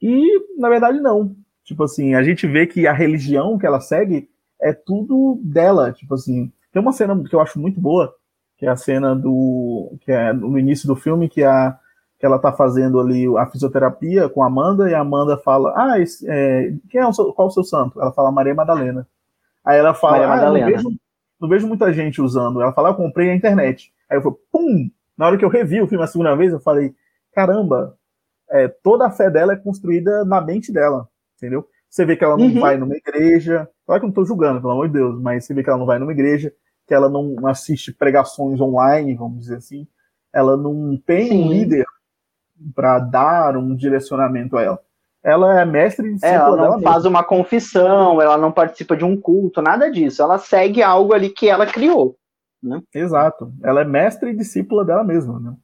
[0.00, 1.34] E, na verdade, não.
[1.64, 4.28] Tipo assim, a gente vê que a religião que ela segue
[4.60, 5.92] é tudo dela.
[5.92, 8.14] Tipo assim, tem uma cena que eu acho muito boa,
[8.56, 9.96] que é a cena do.
[10.00, 11.76] que é no início do filme, que, a,
[12.18, 15.98] que ela tá fazendo ali a fisioterapia com a Amanda, e a Amanda fala: Ah,
[15.98, 18.00] esse, é, quem é o seu, qual é o seu santo?
[18.00, 19.06] Ela fala Maria Madalena.
[19.64, 20.88] Aí ela fala: ah, não, vejo,
[21.40, 22.62] não vejo muita gente usando.
[22.62, 23.92] Ela fala: Eu comprei na internet.
[24.08, 24.90] Aí eu falei: Pum!
[25.18, 26.94] Na hora que eu revi o filme a segunda vez, eu falei:
[27.34, 27.95] Caramba,
[28.50, 31.66] é, toda a fé dela é construída na mente dela, entendeu?
[31.88, 32.60] Você vê que ela não uhum.
[32.60, 35.54] vai numa igreja, claro que eu não estou julgando, pelo amor de Deus, mas você
[35.54, 36.52] vê que ela não vai numa igreja,
[36.86, 39.86] que ela não assiste pregações online, vamos dizer assim,
[40.32, 41.44] ela não tem Sim.
[41.44, 41.86] um líder
[42.74, 44.80] para dar um direcionamento a ela.
[45.22, 47.10] Ela é mestre de Ela não faz mesma.
[47.10, 50.22] uma confissão, ela não participa de um culto, nada disso.
[50.22, 52.16] Ela segue algo ali que ela criou.
[52.62, 52.80] Né?
[52.94, 53.52] Exato.
[53.62, 55.40] Ela é mestre e discípula dela mesma.
[55.40, 55.56] Né?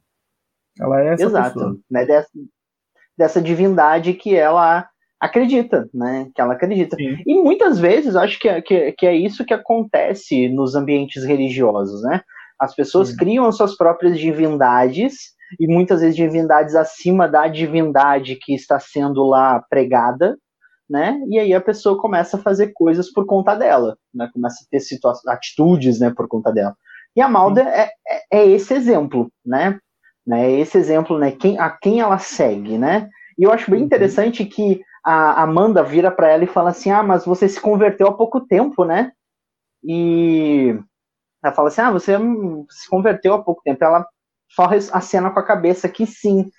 [0.77, 1.53] Ela é essa Exato.
[1.53, 1.77] pessoa.
[1.89, 2.05] Né?
[2.05, 2.29] Dessa,
[3.17, 4.87] dessa divindade que ela
[5.19, 6.29] acredita, né?
[6.35, 6.95] Que ela acredita.
[6.97, 7.17] Sim.
[7.25, 12.03] E muitas vezes acho que é, que, que, é isso que acontece nos ambientes religiosos,
[12.03, 12.21] né?
[12.59, 13.17] As pessoas Sim.
[13.17, 19.63] criam suas próprias divindades e muitas vezes divindades acima da divindade que está sendo lá
[19.69, 20.37] pregada,
[20.89, 21.19] né?
[21.29, 24.29] E aí a pessoa começa a fazer coisas por conta dela, né?
[24.33, 24.81] Começa a ter
[25.27, 26.75] atitudes, né, por conta dela.
[27.15, 29.79] E a Malda é, é, é, esse exemplo, né?
[30.25, 30.51] Né?
[30.51, 31.31] Esse exemplo, né?
[31.31, 33.09] Quem, a quem ela segue, né?
[33.37, 33.85] E eu acho bem uhum.
[33.85, 38.07] interessante que a Amanda vira para ela e fala assim: Ah, mas você se converteu
[38.07, 39.11] há pouco tempo, né?
[39.83, 40.77] E
[41.43, 42.13] ela fala assim: Ah, você
[42.69, 43.83] se converteu há pouco tempo.
[43.83, 44.07] Ela
[44.49, 46.49] só acena com a cabeça que sim.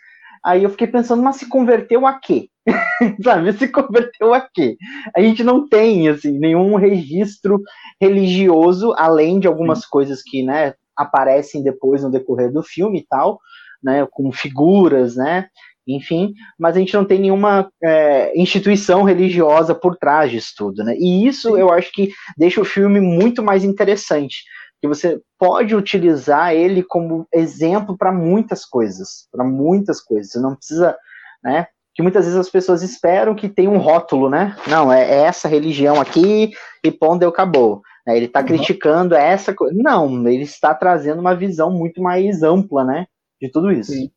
[0.45, 2.51] Aí eu fiquei pensando, mas se converteu a quê?
[3.25, 4.77] Sabe, se converteu a quê?
[5.17, 7.63] A gente não tem, assim, nenhum registro
[7.99, 13.41] religioso, além de algumas coisas que, né, aparecem depois no decorrer do filme e tal,
[13.85, 15.49] né, com figuras, né,
[15.87, 20.97] enfim, mas a gente não tem nenhuma é, instituição religiosa por trás disso tudo, né?
[20.99, 24.45] E isso eu acho que deixa o filme muito mais interessante,
[24.81, 30.33] que você pode utilizar ele como exemplo para muitas coisas, para muitas coisas.
[30.33, 30.97] Você não precisa,
[31.43, 31.67] né?
[31.95, 34.57] Que muitas vezes as pessoas esperam que tenha um rótulo, né?
[34.67, 36.51] Não, é, é essa religião aqui
[36.83, 37.83] e ponto, acabou.
[38.09, 38.47] É, ele está uhum.
[38.47, 39.75] criticando essa coisa.
[39.77, 43.07] Não, ele está trazendo uma visão muito mais ampla, né?
[43.45, 43.93] De tudo isso.
[43.93, 44.11] Sim,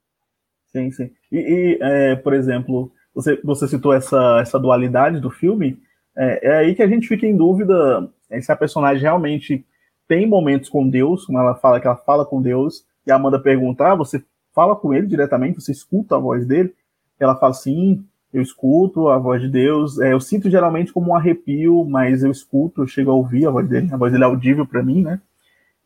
[0.72, 0.92] sim.
[0.92, 1.12] sim.
[1.30, 5.78] E, e é, por exemplo, você, você citou essa, essa dualidade do filme.
[6.16, 9.66] É, é aí que a gente fica em dúvida é, se a personagem realmente
[10.08, 13.38] tem momentos com Deus, como ela fala que ela fala com Deus, e a Amanda
[13.38, 14.24] pergunta: ah, você
[14.56, 16.74] fala com ele diretamente, você escuta a voz dele?
[17.20, 20.00] Ela fala: sim, eu escuto a voz de Deus.
[20.00, 23.52] É, eu sinto geralmente como um arrepio, mas eu escuto, eu chego a ouvir a
[23.52, 25.20] voz dele, a voz dele é audível para mim, né?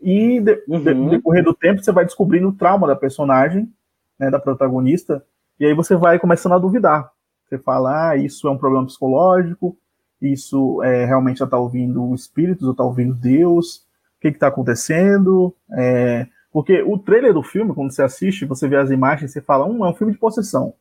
[0.01, 0.83] E de, uhum.
[0.83, 3.71] de, no decorrer do tempo você vai descobrindo o trauma da personagem,
[4.19, 5.23] né, da protagonista,
[5.59, 7.11] e aí você vai começando a duvidar.
[7.47, 9.77] Você fala, ah, isso é um problema psicológico,
[10.21, 13.77] isso é, realmente já está ouvindo espíritos, ou está ouvindo Deus,
[14.17, 15.53] o que está acontecendo.
[15.73, 19.65] É, porque o trailer do filme, quando você assiste, você vê as imagens, você fala,
[19.65, 20.73] um, é um filme de possessão.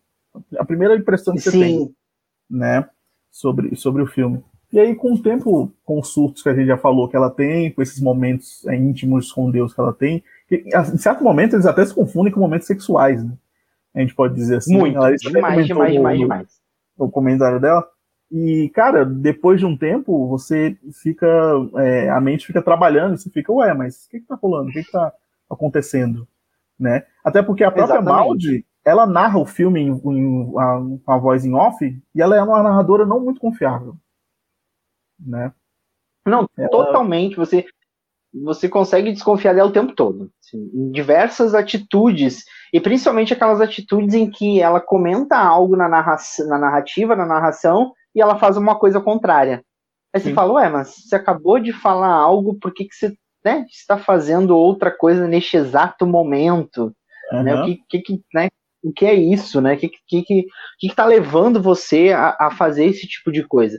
[0.58, 1.60] A primeira impressão que você Sim.
[1.60, 1.94] tem,
[2.48, 2.88] né,
[3.30, 4.44] sobre, sobre o filme.
[4.72, 7.30] E aí, com o tempo, com os surtos que a gente já falou que ela
[7.30, 11.56] tem, com esses momentos é, íntimos com Deus que ela tem, que, em certo momento
[11.56, 13.32] eles até se confundem com momentos sexuais, né?
[13.94, 14.76] A gente pode dizer assim.
[14.78, 16.48] Muito, ela demais, demais, demais, demais.
[16.96, 17.84] O comentário dela.
[18.30, 21.26] E, cara, depois de um tempo, você fica.
[21.78, 24.68] É, a mente fica trabalhando, você fica, ué, mas o que, que tá rolando?
[24.68, 25.12] O que, que tá
[25.50, 26.28] acontecendo?
[26.78, 27.02] Né?
[27.24, 28.26] Até porque a própria Exatamente.
[28.26, 32.62] Maldi, ela narra o filme a, com a voz em off, e ela é uma
[32.62, 33.96] narradora não muito confiável.
[35.24, 35.52] Né?
[36.26, 36.68] Não, ela...
[36.68, 37.36] totalmente.
[37.36, 37.66] Você,
[38.32, 40.30] você consegue desconfiar dela o tempo todo.
[40.40, 46.16] Assim, em diversas atitudes, e principalmente aquelas atitudes em que ela comenta algo na, narra
[46.48, 49.64] na narrativa, na narração, e ela faz uma coisa contrária.
[50.12, 50.30] Aí Sim.
[50.30, 53.96] você fala, ué, mas você acabou de falar algo, por que, que você né, está
[53.96, 56.94] fazendo outra coisa neste exato momento?
[57.32, 57.42] Uhum.
[57.42, 58.48] Né, o que, que, né,
[58.82, 59.74] o que é isso, né?
[59.74, 60.46] O que, que, que,
[60.78, 63.78] que tá levando você a, a fazer esse tipo de coisa?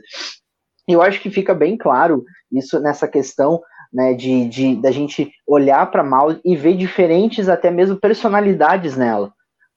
[0.88, 3.60] Eu acho que fica bem claro isso nessa questão
[3.92, 9.32] né, de, de da gente olhar para mal e ver diferentes até mesmo personalidades nela.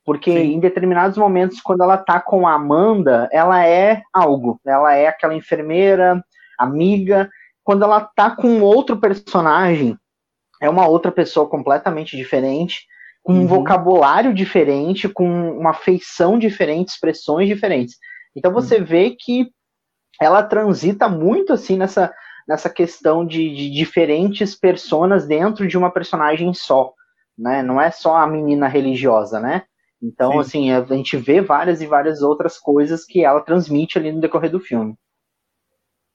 [0.05, 0.53] Porque Sim.
[0.53, 4.59] em determinados momentos, quando ela tá com a Amanda, ela é algo.
[4.65, 6.23] Ela é aquela enfermeira,
[6.59, 7.29] amiga.
[7.63, 9.97] Quando ela tá com outro personagem,
[10.61, 12.85] é uma outra pessoa completamente diferente,
[13.23, 13.47] com um uhum.
[13.47, 17.97] vocabulário diferente, com uma feição diferente, expressões diferentes.
[18.35, 18.85] Então você uhum.
[18.85, 19.49] vê que
[20.21, 22.13] ela transita muito assim nessa,
[22.47, 26.93] nessa questão de, de diferentes personas dentro de uma personagem só.
[27.37, 27.61] Né?
[27.61, 29.63] Não é só a menina religiosa, né?
[30.01, 30.39] Então, Sim.
[30.39, 34.51] assim, a gente vê várias e várias outras coisas que ela transmite ali no decorrer
[34.51, 34.95] do filme.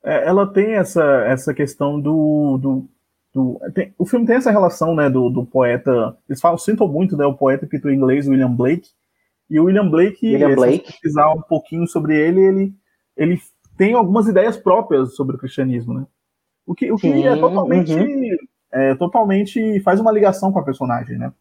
[0.04, 2.58] É, ela tem essa, essa questão do.
[2.58, 2.88] do,
[3.34, 6.16] do tem, o filme tem essa relação né, do, do poeta.
[6.28, 7.26] Eles falam, sintam muito, né?
[7.26, 8.88] O poeta que em inglês, William Blake.
[9.48, 10.86] E o William Blake, William Blake.
[10.86, 12.74] se pesquisar um pouquinho sobre ele, ele,
[13.16, 13.40] ele
[13.81, 16.07] tem algumas ideias próprias sobre o cristianismo, né?
[16.66, 17.95] O que, o que Sim, é totalmente.
[17.95, 18.37] Uhum.
[18.71, 21.33] É, totalmente faz uma ligação com a personagem, né?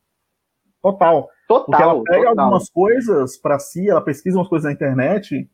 [0.81, 1.27] Total.
[1.49, 1.65] Total.
[1.65, 2.45] Porque ela pega total.
[2.45, 5.49] algumas coisas para si, ela pesquisa umas coisas na internet,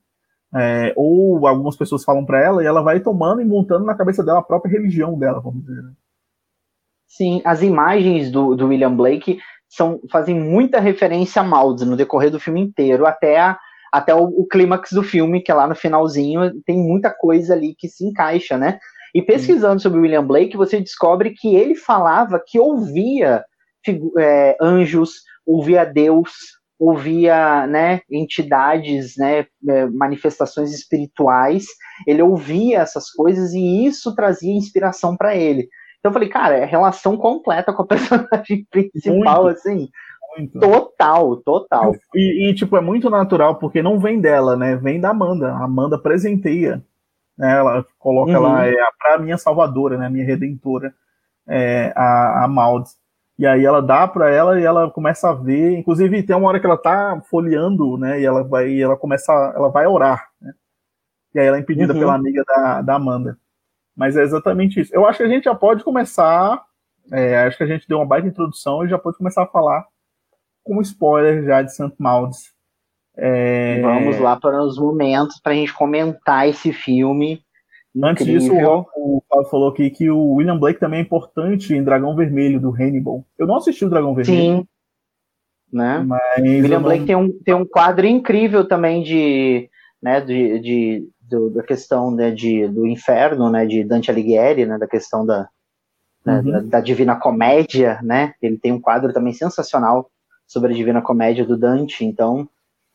[0.53, 4.23] é, ou algumas pessoas falam para ela, e ela vai tomando e montando na cabeça
[4.23, 5.81] dela a própria religião dela, vamos dizer.
[5.81, 5.91] Né?
[7.07, 12.29] Sim, as imagens do, do William Blake são, fazem muita referência a Maudsley no decorrer
[12.29, 13.57] do filme inteiro, até, a,
[13.97, 17.73] até o, o clímax do filme, que é lá no finalzinho, tem muita coisa ali
[17.77, 18.79] que se encaixa, né?
[19.13, 23.45] E pesquisando sobre William Blake, você descobre que ele falava que ouvia
[24.17, 26.31] é, anjos, ouvia Deus,
[26.77, 31.65] ouvia né, entidades, né, é, manifestações espirituais,
[32.05, 35.69] ele ouvia essas coisas e isso trazia inspiração para ele.
[35.99, 39.89] Então eu falei, cara, é relação completa com a personagem principal, muito, assim.
[40.37, 40.59] Muito.
[40.59, 41.95] Total, total.
[42.13, 44.75] E, e, tipo, é muito natural, porque não vem dela, né?
[44.75, 45.51] Vem da Amanda.
[45.51, 46.83] A Amanda presenteia.
[47.37, 47.57] Né?
[47.57, 48.41] Ela coloca uhum.
[48.41, 50.09] lá, é pra minha salvadora, né?
[50.09, 50.93] Minha redentora,
[51.47, 52.97] é, a, a Maldes.
[53.37, 55.77] E aí ela dá para ela e ela começa a ver.
[55.77, 58.19] Inclusive, tem uma hora que ela tá folheando, né?
[58.21, 60.53] E ela vai, e ela começa, ela vai orar, né?
[61.33, 61.99] E aí ela é impedida uhum.
[61.99, 63.37] pela amiga da, da Amanda.
[63.95, 64.95] Mas é exatamente isso.
[64.95, 66.63] Eu acho que a gente já pode começar.
[67.11, 69.85] É, acho que a gente deu uma baita introdução e já pode começar a falar
[70.65, 72.53] com spoiler já de Santo Maldes.
[73.15, 73.79] É...
[73.81, 77.41] Vamos lá para os momentos para a gente comentar esse filme.
[78.03, 82.13] Antes disso, o Paulo falou aqui que o William Blake também é importante em Dragão
[82.13, 83.23] Vermelho, do Hannibal.
[83.39, 84.57] Eu não assisti o Dragão Vermelho.
[84.57, 84.67] Sim.
[85.71, 85.99] Né?
[86.05, 87.05] Mas William Blake não...
[87.05, 89.69] tem, um, tem um quadro incrível também de,
[90.01, 94.77] né, de, de do, da questão né, de, do inferno, né, de Dante Alighieri, né,
[94.77, 95.47] da questão da,
[96.25, 96.51] né, uhum.
[96.51, 98.33] da, da, Divina Comédia, né?
[98.41, 100.09] Ele tem um quadro também sensacional
[100.47, 102.47] sobre a Divina Comédia do Dante, então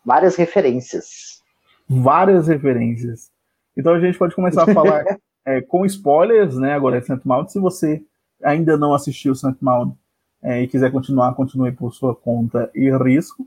[0.05, 1.41] várias referências.
[1.89, 3.31] Várias referências.
[3.77, 5.05] Então a gente pode começar a falar
[5.45, 6.75] é, com spoilers, né?
[6.75, 7.51] Agora é Santo Maldo.
[7.51, 8.03] Se você
[8.43, 9.97] ainda não assistiu Santo Maldo
[10.43, 13.47] é, e quiser continuar, continue por sua conta e risco.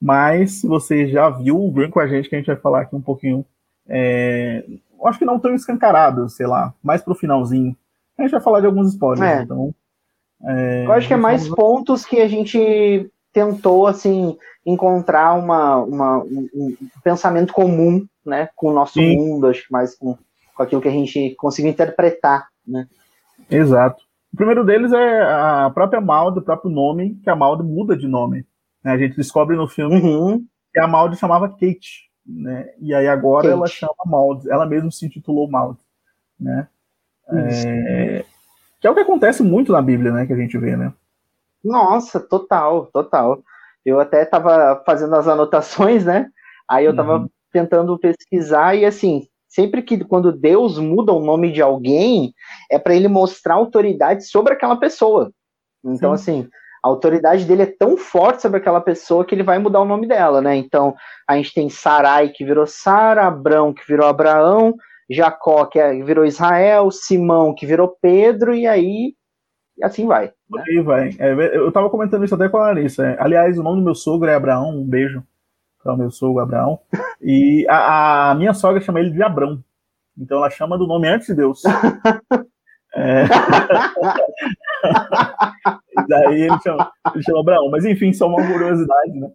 [0.00, 2.94] Mas se você já viu, vem com a gente que a gente vai falar aqui
[2.94, 3.44] um pouquinho
[3.88, 4.64] é,
[5.06, 7.76] acho que não tão escancarado, sei lá, mais pro finalzinho.
[8.16, 9.42] A gente vai falar de alguns spoilers, é.
[9.42, 9.74] então.
[10.44, 11.56] É, eu acho que é mais vamos...
[11.56, 18.74] pontos que a gente tentou, assim, encontrar uma, uma um, pensamento comum, né, com o
[18.74, 19.16] nosso Sim.
[19.16, 20.16] mundo, acho que mais com,
[20.54, 22.86] com aquilo que a gente conseguiu interpretar, né.
[23.50, 24.02] Exato.
[24.32, 28.06] O primeiro deles é a própria Maldo, o próprio nome, que a Maldo muda de
[28.06, 28.44] nome.
[28.84, 30.44] A gente descobre no filme uhum.
[30.72, 32.68] que a Maldo chamava Kate né?
[32.78, 33.54] E aí agora Kate.
[33.54, 35.82] ela chama Maldes, ela mesma se intitulou Maldes,
[36.38, 36.68] né?
[37.30, 38.24] É,
[38.80, 40.26] que é o que acontece muito na Bíblia, né?
[40.26, 40.92] Que a gente vê, né?
[41.64, 43.42] Nossa, total, total.
[43.84, 46.28] Eu até estava fazendo as anotações, né?
[46.68, 47.28] Aí eu estava uhum.
[47.52, 52.32] tentando pesquisar e assim, sempre que quando Deus muda o nome de alguém,
[52.70, 55.32] é para ele mostrar autoridade sobre aquela pessoa.
[55.84, 56.40] Então, Sim.
[56.40, 56.48] assim,
[56.84, 60.06] a autoridade dele é tão forte sobre aquela pessoa que ele vai mudar o nome
[60.06, 60.56] dela, né?
[60.56, 60.94] Então,
[61.26, 64.74] a gente tem Sarai que virou Sara, Abrão que virou Abraão,
[65.10, 69.14] Jacó que é, virou Israel, Simão que virou Pedro, e aí
[69.82, 70.32] assim vai.
[70.50, 70.64] Né?
[70.66, 71.10] Aí vai.
[71.18, 73.06] É, eu tava comentando isso até com a Larissa.
[73.06, 73.16] É.
[73.20, 75.22] Aliás, o nome do meu sogro é Abraão, um beijo
[75.82, 76.80] para o meu sogro Abraão.
[77.20, 79.62] E a, a, minha sogra chama ele de Abrão.
[80.16, 81.62] Então ela chama do nome antes de Deus.
[82.94, 83.26] É.
[86.08, 87.70] daí ele chama, ele chama Abraão.
[87.70, 89.30] Mas enfim, só uma curiosidade, né?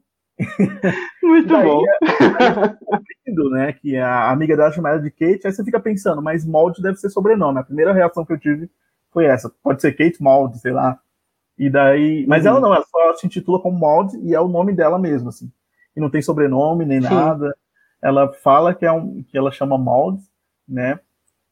[1.22, 1.84] Muito daí, bom.
[1.88, 1.96] É,
[3.30, 3.72] é né?
[3.74, 6.98] Que a amiga dela chama ela de Kate, aí você fica pensando, mas Molde deve
[6.98, 7.60] ser sobrenome.
[7.60, 8.70] A primeira reação que eu tive
[9.14, 9.52] foi essa.
[9.64, 11.00] Pode ser Kate Molde, sei lá.
[11.58, 12.26] E daí.
[12.28, 12.52] Mas uhum.
[12.52, 15.52] ela não, ela só se intitula como Molde e é o nome dela mesmo, assim.
[15.96, 17.10] E não tem sobrenome nem Sim.
[17.14, 17.56] nada.
[18.02, 20.24] Ela fala que, é um, que ela chama Molde,
[20.68, 21.00] né?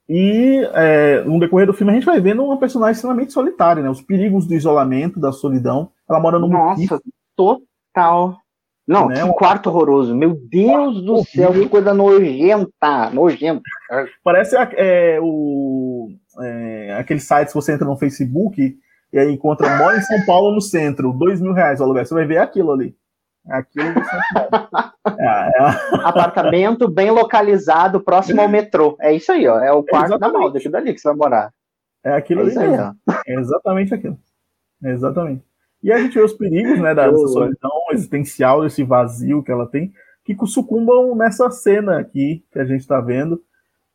[0.09, 3.89] E é, no decorrer do filme a gente vai vendo uma personagem extremamente solitária, né?
[3.89, 5.91] Os perigos do isolamento, da solidão.
[6.09, 6.99] Ela mora no Nossa,
[7.35, 8.37] total.
[8.87, 9.23] Não, né?
[9.23, 10.13] que quarto horroroso.
[10.13, 13.61] Meu Deus do céu, que coisa nojenta, nojenta.
[14.21, 15.90] Parece é, o,
[16.39, 18.77] é, aqueles sites que você entra no Facebook
[19.11, 22.05] e aí encontra mora em São Paulo no centro, dois mil reais o aluguel.
[22.05, 22.95] Você vai ver aquilo ali.
[23.49, 23.99] Aquilo do
[25.19, 26.05] é, é...
[26.05, 28.95] Apartamento bem localizado, próximo ao metrô.
[28.99, 29.59] É isso aí, ó.
[29.59, 31.53] É o quarto da Malda, aquilo dali que você vai morar.
[32.03, 32.95] É aquilo é ali mesmo.
[33.27, 34.17] É exatamente aquilo.
[34.83, 35.43] É exatamente.
[35.83, 39.91] E a gente vê os perigos, né, da solidão existencial, desse vazio que ela tem,
[40.23, 43.41] que sucumbam nessa cena aqui que a gente está vendo,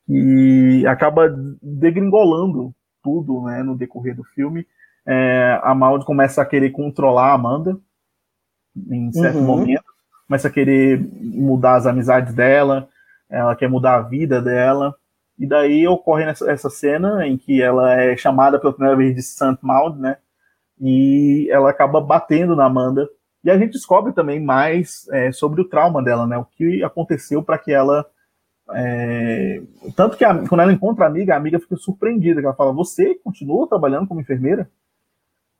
[0.08, 1.28] e acaba
[1.62, 4.66] degringolando tudo, né, no decorrer do filme.
[5.06, 7.78] É, a Maldi começa a querer controlar a Amanda,
[8.90, 9.44] em certo uhum.
[9.44, 9.84] momento,
[10.26, 12.88] começa a querer mudar as amizades dela,
[13.30, 14.94] ela quer mudar a vida dela,
[15.38, 19.22] e daí ocorre essa, essa cena em que ela é chamada pela primeira vez de
[19.22, 20.18] Saint Maud, né,
[20.80, 23.08] e ela acaba batendo na Amanda,
[23.44, 27.42] e a gente descobre também mais é, sobre o trauma dela, né, o que aconteceu
[27.42, 28.04] para que ela
[28.70, 29.62] é,
[29.94, 32.72] tanto que a, quando ela encontra a amiga, a amiga fica surpreendida, que ela fala,
[32.72, 34.68] você continua trabalhando como enfermeira?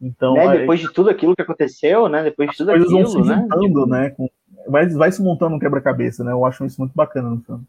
[0.01, 2.23] Então, né, depois de tudo aquilo que aconteceu, né?
[2.23, 3.47] Depois de tudo aquilo, vão se né?
[3.87, 4.11] Né?
[4.11, 4.29] Com,
[4.69, 6.33] vai, vai se montando um quebra-cabeça, né?
[6.33, 7.65] Eu acho isso muito bacana no filme.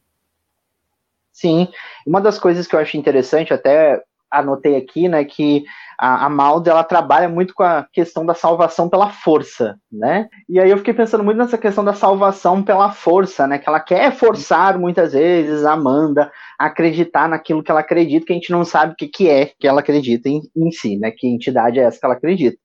[1.32, 1.68] Sim,
[2.06, 5.64] uma das coisas que eu acho interessante, até anotei aqui, né, que
[6.00, 10.28] a, a ela trabalha muito com a questão da salvação pela força, né?
[10.48, 13.58] E aí eu fiquei pensando muito nessa questão da salvação pela força, né?
[13.58, 18.34] Que ela quer forçar muitas vezes a Amanda a acreditar naquilo que ela acredita, que
[18.34, 21.12] a gente não sabe o que, que é que ela acredita em, em si, né?
[21.12, 22.58] Que entidade é essa que ela acredita.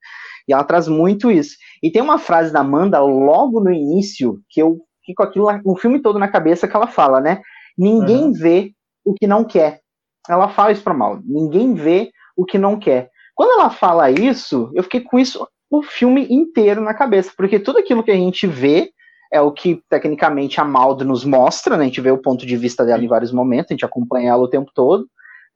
[0.46, 1.56] E ela traz muito isso.
[1.82, 5.76] E tem uma frase da Amanda logo no início que eu fico com aquilo o
[5.76, 7.40] filme todo na cabeça que ela fala, né?
[7.76, 8.32] Ninguém uhum.
[8.32, 8.72] vê
[9.04, 9.81] o que não quer.
[10.28, 11.20] Ela fala isso para mal.
[11.24, 13.10] Ninguém vê o que não quer.
[13.34, 17.78] Quando ela fala isso, eu fiquei com isso o filme inteiro na cabeça, porque tudo
[17.78, 18.92] aquilo que a gente vê
[19.32, 21.84] é o que tecnicamente a Maldo nos mostra, né?
[21.84, 24.42] A gente vê o ponto de vista dela em vários momentos, a gente acompanha ela
[24.42, 25.06] o tempo todo,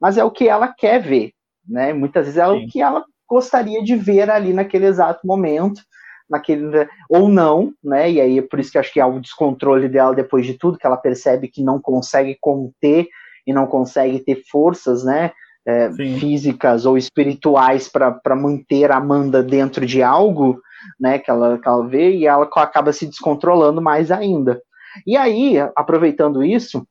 [0.00, 1.32] mas é o que ela quer ver,
[1.68, 1.92] né?
[1.92, 2.64] Muitas vezes é Sim.
[2.64, 5.82] o que ela gostaria de ver ali naquele exato momento,
[6.28, 8.10] naquele ou não, né?
[8.10, 10.78] E aí é por isso que acho que há o descontrole dela depois de tudo,
[10.78, 13.06] que ela percebe que não consegue conter
[13.46, 15.32] e não consegue ter forças, né?
[15.68, 20.60] É, físicas ou espirituais para manter a Amanda dentro de algo,
[20.98, 21.18] né?
[21.18, 24.60] Que ela, que ela vê e ela acaba se descontrolando mais ainda.
[25.04, 26.86] E aí, aproveitando isso,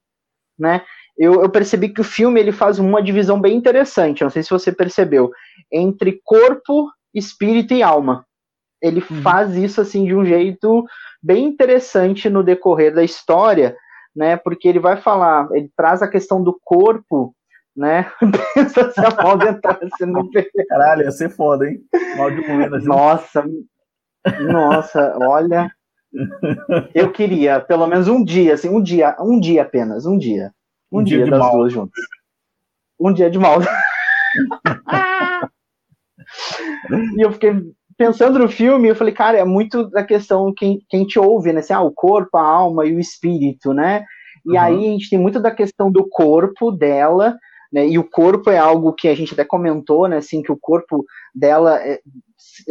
[0.59, 0.81] né?
[1.17, 4.49] Eu, eu, percebi que o filme ele faz uma divisão bem interessante, não sei se
[4.49, 5.31] você percebeu,
[5.71, 8.25] entre corpo, espírito e alma.
[8.81, 9.21] Ele uhum.
[9.21, 10.85] faz isso assim de um jeito
[11.23, 13.77] bem interessante no decorrer da história,
[14.15, 14.37] né?
[14.37, 17.35] Porque ele vai falar, ele traz a questão do corpo,
[17.75, 18.11] né?
[18.53, 20.29] Pensa se a Malda entrasse no
[20.69, 21.81] Caralho, ia ser foda, hein?
[22.17, 23.45] Mal de moeda, Nossa,
[24.41, 25.69] nossa, olha.
[26.93, 30.53] Eu queria, pelo menos um dia, assim, um dia, um dia apenas, um dia.
[30.91, 31.51] Um, um dia, dia das mal.
[31.51, 31.99] duas juntas.
[32.99, 33.59] Um dia de mal.
[37.17, 37.53] e eu fiquei
[37.97, 41.51] pensando no filme, eu falei, cara, é muito da questão que, que a gente ouve,
[41.53, 41.59] né?
[41.59, 44.05] Assim, ah, o corpo, a alma e o espírito, né?
[44.45, 44.59] E uhum.
[44.59, 47.37] aí a gente tem muito da questão do corpo dela,
[47.71, 47.87] né?
[47.87, 50.17] E o corpo é algo que a gente até comentou, né?
[50.17, 51.99] Assim, que o corpo dela é,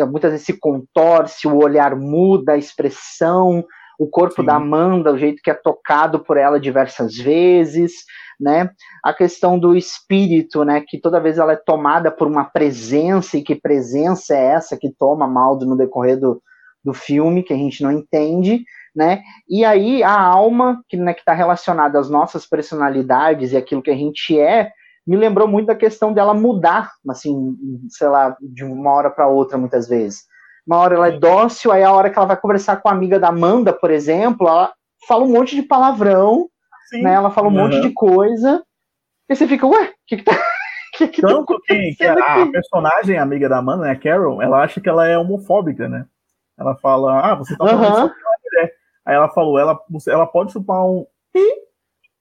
[0.06, 3.64] muitas vezes se contorce, o olhar muda, a expressão,
[3.98, 4.46] o corpo Sim.
[4.46, 7.92] da Amanda, o jeito que é tocado por ela diversas vezes,
[8.40, 8.70] né?
[9.02, 10.82] A questão do espírito, né?
[10.86, 14.90] Que toda vez ela é tomada por uma presença, e que presença é essa que
[14.90, 16.42] toma Maldo no decorrer do,
[16.84, 19.22] do filme, que a gente não entende, né?
[19.48, 23.96] E aí a alma, que né, está relacionada às nossas personalidades e aquilo que a
[23.96, 24.70] gente é,
[25.06, 27.56] me lembrou muito da questão dela mudar, assim,
[27.88, 30.24] sei lá, de uma hora para outra, muitas vezes.
[30.66, 33.18] Uma hora ela é dócil, aí a hora que ela vai conversar com a amiga
[33.18, 34.72] da Amanda, por exemplo, ela
[35.06, 36.48] fala um monte de palavrão,
[36.88, 37.02] Sim.
[37.02, 37.14] né?
[37.14, 37.64] Ela fala um uhum.
[37.64, 38.64] monte de coisa,
[39.28, 40.32] e você fica, ué, o que, que tá.
[40.96, 44.40] Que que Tanto tá que, que a, a, personagem amiga da Amanda, né, a Carol,
[44.40, 46.06] ela acha que ela é homofóbica, né?
[46.56, 47.94] Ela fala, ah, você tá falando uhum.
[47.96, 48.72] sobre uma mulher.
[49.04, 51.04] Aí ela falou, ela, ela pode chupar um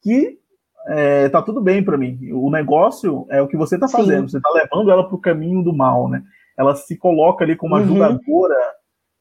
[0.02, 0.40] que
[0.88, 2.20] é, tá tudo bem para mim.
[2.34, 4.28] O negócio é o que você tá fazendo.
[4.28, 4.38] Sim.
[4.38, 6.24] Você tá levando ela pro caminho do mal, né?
[6.58, 7.88] Ela se coloca ali como uma uhum.
[7.88, 8.74] julgadora,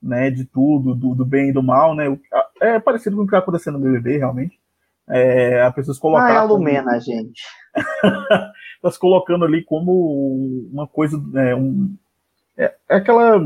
[0.03, 2.07] né, de tudo, do, do, bem e do mal, né?
[2.61, 4.61] É parecido com o que tá acontecendo no BBB, realmente.
[5.09, 6.27] É, a pessoa se colocar.
[6.27, 7.01] Ah, é a Lumena, como...
[7.01, 7.43] gente.
[8.83, 11.97] tá se colocando ali como uma coisa, é, um,
[12.57, 13.41] é, é aquela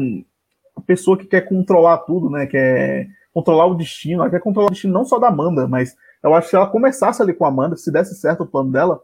[0.87, 2.47] pessoa que quer controlar tudo, né?
[2.47, 6.35] Quer controlar o destino, ela quer controlar o destino não só da Amanda, mas eu
[6.35, 8.97] acho que se ela começasse ali com a Amanda, se desse certo o plano dela,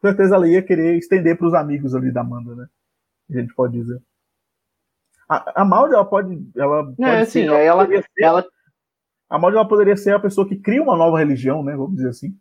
[0.00, 2.66] com certeza ela ia querer estender para os amigos ali da Amanda, né?
[3.30, 4.00] A gente pode dizer.
[5.28, 6.50] A, a Maldi, ela pode.
[6.56, 8.46] Ela pode é, ser, sim, ela, ela, ser, ela...
[9.28, 11.74] A Maldi, ela poderia ser a pessoa que cria uma nova religião, né?
[11.76, 12.36] Vamos dizer assim.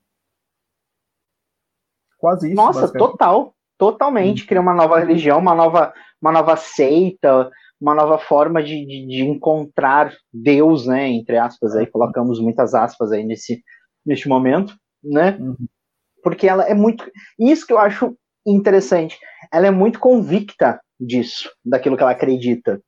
[2.17, 2.55] Quase isso.
[2.55, 3.53] Nossa, total.
[3.77, 4.43] Totalmente.
[4.43, 4.47] Hum.
[4.47, 9.21] Cria uma nova religião, uma nova, uma nova seita, uma nova forma de, de, de,
[9.23, 11.07] encontrar Deus, né?
[11.09, 13.63] Entre aspas, aí colocamos muitas aspas aí nesse,
[14.05, 15.37] neste momento, né?
[15.39, 15.67] Uhum.
[16.23, 17.09] Porque ela é muito.
[17.37, 19.19] Isso que eu acho interessante.
[19.51, 22.81] Ela é muito convicta disso, daquilo que ela acredita.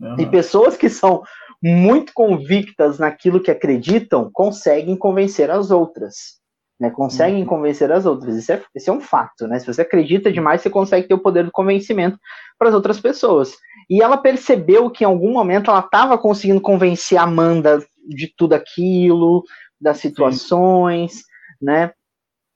[0.00, 0.20] Uhum.
[0.20, 1.22] E pessoas que são
[1.62, 6.36] muito convictas naquilo que acreditam conseguem convencer as outras.
[6.78, 7.48] Né, conseguem uhum.
[7.48, 8.36] convencer as outras.
[8.36, 9.58] Isso é, isso é um fato, né?
[9.58, 12.18] Se você acredita demais, você consegue ter o poder do convencimento
[12.58, 13.56] para as outras pessoas.
[13.88, 18.52] E ela percebeu que em algum momento ela estava conseguindo convencer a Amanda de tudo
[18.52, 19.42] aquilo,
[19.80, 21.22] das situações, Sim.
[21.62, 21.92] né?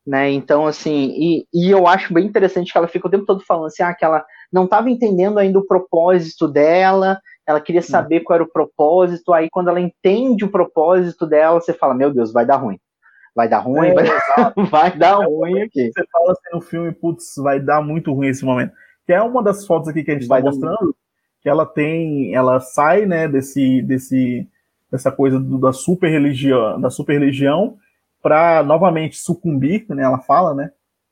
[0.06, 0.30] Né?
[0.30, 3.66] Então, assim, e, e eu acho bem interessante que ela fica o tempo todo falando
[3.66, 8.36] assim, ah, que ela não estava entendendo ainda o propósito dela, ela queria saber qual
[8.36, 12.46] era o propósito, aí quando ela entende o propósito dela, você fala, meu Deus, vai
[12.46, 12.78] dar ruim.
[13.34, 14.04] Vai dar ruim, é, vai,
[14.70, 15.90] vai, dar é, ruim aqui.
[15.92, 18.72] Você fala assim no filme, putz, vai dar muito ruim esse momento.
[19.06, 20.94] Que é uma das fotos aqui que a gente está mostrando,
[21.40, 24.48] que ela tem, ela sai, né, desse, desse,
[24.90, 27.76] dessa coisa do, da super religião, da super religião,
[28.22, 30.02] para novamente sucumbir, né?
[30.02, 30.70] Ela fala, né?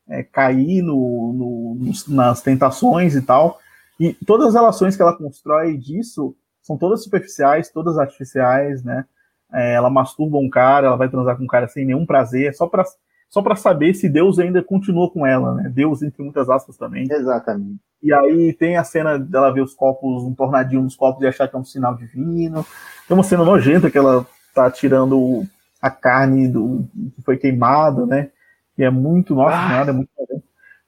[0.09, 3.59] É, cair no, no, nas tentações e tal.
[4.01, 9.05] E todas as relações que ela constrói disso são todas superficiais, todas artificiais, né?
[9.53, 12.67] É, ela masturba um cara, ela vai transar com um cara sem nenhum prazer, só
[12.67, 12.85] para
[13.31, 15.69] só para saber se Deus ainda continua com ela, né?
[15.69, 17.07] Deus, entre muitas aspas também.
[17.11, 17.79] Exatamente.
[18.03, 21.47] E aí tem a cena dela ver os copos, um tornadinho nos copos e achar
[21.47, 22.65] que é um sinal divino.
[23.07, 25.45] Tem uma cena nojenta que ela tá tirando
[25.81, 28.31] a carne do que foi queimada, né?
[28.77, 29.69] E é muito, nossa ah.
[29.69, 30.11] senhora, é muito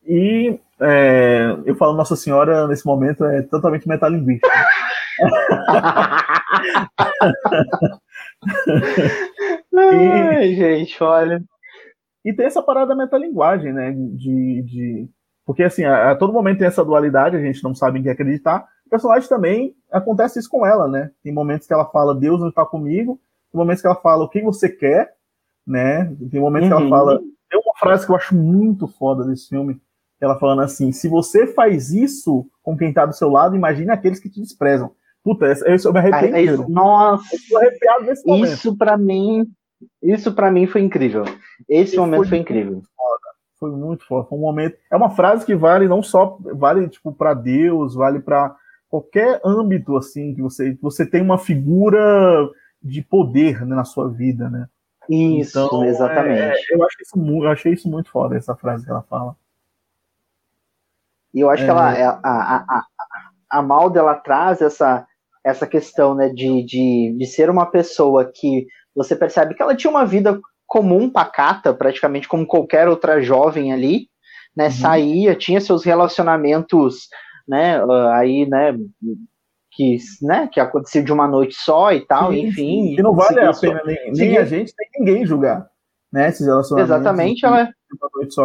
[0.06, 4.48] E é, eu falo Nossa Senhora nesse momento é totalmente metalinguístico.
[9.76, 11.42] Ai, gente, olha.
[12.24, 13.92] E tem essa parada da metalinguagem, né?
[13.92, 15.08] De, de...
[15.44, 18.08] Porque, assim, a, a, todo momento tem essa dualidade, a gente não sabe em que
[18.08, 18.66] acreditar.
[18.86, 21.10] O personagem também acontece isso com ela, né?
[21.22, 23.20] Tem momentos que ela fala, Deus não está comigo.
[23.50, 25.14] Tem momentos que ela fala, o que você quer,
[25.66, 26.04] né?
[26.30, 26.76] Tem momentos uhum.
[26.76, 26.90] que ela uhum.
[26.90, 27.18] fala.
[27.50, 29.80] Tem uma frase que eu acho muito foda desse filme.
[30.20, 34.20] Ela falando assim: se você faz isso com quem está do seu lado, imagine aqueles
[34.20, 34.92] que te desprezam.
[35.22, 36.38] Puta, isso eu me arrependo.
[36.38, 38.52] Isso, nossa, eu arrepiado nesse momento.
[38.52, 39.46] Isso para mim
[40.02, 41.24] isso para mim foi incrível.
[41.68, 42.82] Esse momento foi, foi incrível.
[42.96, 43.30] Foda.
[43.58, 44.26] Foi muito foda.
[44.28, 44.76] Foi um momento.
[44.90, 48.54] É uma frase que vale não só vale tipo para Deus, vale para
[48.88, 52.48] qualquer âmbito assim que você você tem uma figura
[52.82, 54.66] de poder né, na sua vida, né?
[55.08, 56.40] Isso, então, exatamente.
[56.40, 59.36] É, eu, achei isso, eu achei isso muito foda, essa frase que ela fala.
[61.34, 61.66] E eu acho é...
[61.66, 62.84] que ela, é, a, a, a,
[63.50, 65.06] a Malda, ela traz essa,
[65.44, 69.90] essa questão né, de, de, de ser uma pessoa que você percebe que ela tinha
[69.90, 74.08] uma vida comum, pacata, praticamente como qualquer outra jovem ali,
[74.56, 74.66] né?
[74.66, 74.70] Uhum.
[74.70, 77.08] Saía, tinha seus relacionamentos,
[77.46, 77.76] né?
[77.76, 78.76] Ah, aí, né?
[79.72, 82.96] Que, né, que aconteceu de uma noite só e tal, sim, enfim.
[82.96, 85.68] Que não vale a pena nem, nem a gente, nem ninguém julgar,
[86.12, 86.28] né?
[86.28, 86.96] Esses relacionamentos.
[86.96, 87.64] Exatamente, ela,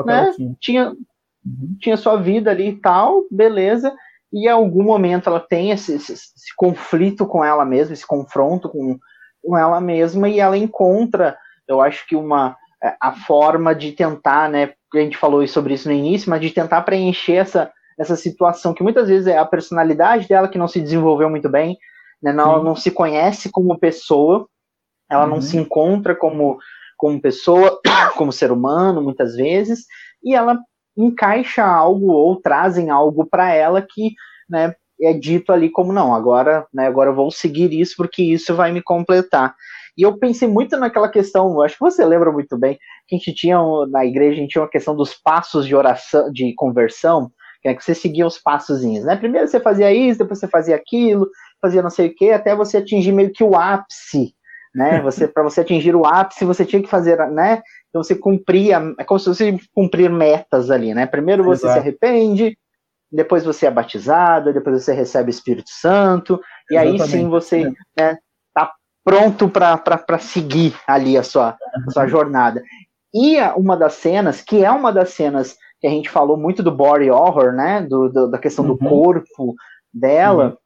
[0.06, 0.56] né, tinha.
[0.60, 1.78] Tinha, uhum.
[1.80, 3.92] tinha sua vida ali e tal, beleza.
[4.32, 8.70] E em algum momento ela tem esse, esse, esse conflito com ela mesma, esse confronto
[8.70, 8.98] com,
[9.42, 14.50] com ela mesma e ela encontra, eu acho que uma é, a forma de tentar,
[14.50, 18.74] né, a gente falou sobre isso no início, mas de tentar preencher essa, essa situação
[18.74, 21.78] que muitas vezes é a personalidade dela que não se desenvolveu muito bem,
[22.22, 24.48] né, não, ela não se conhece como pessoa,
[25.10, 25.32] ela uhum.
[25.32, 26.58] não se encontra como,
[26.98, 27.80] como pessoa,
[28.18, 29.86] como ser humano, muitas vezes,
[30.24, 30.60] e ela
[30.98, 34.14] encaixa algo ou trazem algo para ela que,
[34.50, 38.56] né, é dito ali como não, agora, né, agora eu vou seguir isso porque isso
[38.56, 39.56] vai me completar.
[39.98, 42.78] E eu pensei muito naquela questão, acho que você lembra muito bem,
[43.08, 43.58] que a gente tinha
[43.90, 47.32] na igreja, a gente tinha uma questão dos passos de oração, de conversão,
[47.68, 49.16] é que você seguia os passozinhos, né?
[49.16, 51.30] Primeiro você fazia isso, depois você fazia aquilo,
[51.62, 54.34] fazia não sei o que, até você atingir meio que o ápice,
[54.74, 55.02] né?
[55.04, 57.62] Você para você atingir o ápice, você tinha que fazer, né?
[57.90, 61.06] Então você cumpria, é como se você cumprir metas ali, né?
[61.06, 61.74] Primeiro você Exato.
[61.74, 62.58] se arrepende,
[63.10, 67.04] depois você é batizado, depois você recebe o Espírito Santo, e Exatamente.
[67.04, 68.18] aí sim você está né,
[68.54, 68.72] tá
[69.04, 71.58] pronto para seguir ali a sua,
[71.88, 72.62] a sua jornada.
[73.14, 76.72] E uma das cenas, que é uma das cenas que a gente falou muito do
[76.72, 78.72] body horror, né, do, do da questão uhum.
[78.72, 79.56] do corpo
[79.94, 80.58] dela,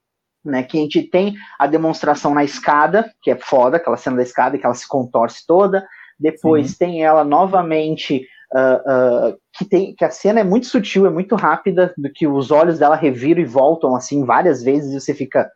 [0.45, 0.51] uhum.
[0.51, 4.23] né, que a gente tem a demonstração na escada, que é foda, aquela cena da
[4.23, 5.85] escada que ela se contorce toda,
[6.19, 11.09] depois tem ela novamente Uh, uh, que, tem, que a cena é muito sutil, é
[11.11, 15.13] muito rápida, do que os olhos dela reviram e voltam assim várias vezes e você
[15.13, 15.47] fica,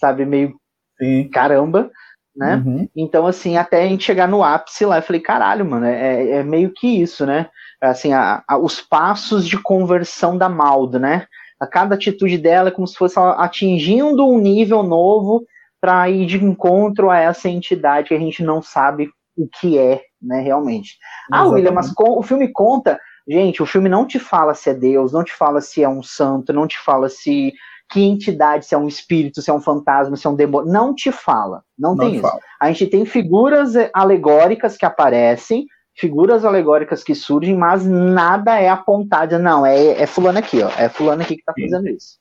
[0.00, 0.54] sabe, meio
[0.98, 1.28] Sim.
[1.30, 1.90] caramba,
[2.38, 2.62] né?
[2.64, 2.88] Uhum.
[2.94, 6.42] Então, assim, até a gente chegar no ápice lá, eu falei, caralho, mano, é, é
[6.44, 7.48] meio que isso, né?
[7.80, 11.26] Assim, a, a, os passos de conversão da Maldo, né?
[11.60, 15.44] A cada atitude dela é como se fosse atingindo um nível novo
[15.80, 20.02] para ir de encontro a essa entidade que a gente não sabe o que é,
[20.22, 20.96] né, realmente.
[21.32, 22.98] Ah, William, mas com, o filme conta.
[23.26, 26.02] Gente, o filme não te fala se é Deus, não te fala se é um
[26.02, 27.52] santo, não te fala se
[27.90, 30.70] que entidade, se é um espírito, se é um fantasma, se é um demônio.
[30.70, 31.62] Não te fala.
[31.78, 32.38] Não, não tem isso.
[32.60, 39.38] A gente tem figuras alegóricas que aparecem, figuras alegóricas que surgem, mas nada é apontado.
[39.38, 40.68] Não, é, é fulano aqui, ó.
[40.78, 41.62] É fulano aqui que tá Sim.
[41.62, 42.18] fazendo isso.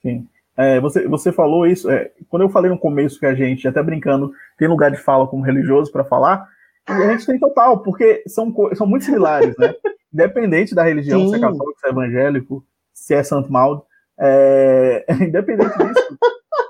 [0.00, 0.26] Sim.
[0.56, 3.82] É, você, você falou isso, é, quando eu falei no começo que a gente, até
[3.82, 6.46] brincando, tem lugar de fala como religioso para falar,
[6.88, 9.74] e a gente tem total, porque são, são muito similares, né?
[10.12, 11.30] Independente da religião, Sim.
[11.30, 13.84] se é católico, se é evangélico, se é Santo Maldo,
[14.18, 16.18] é, independente disso,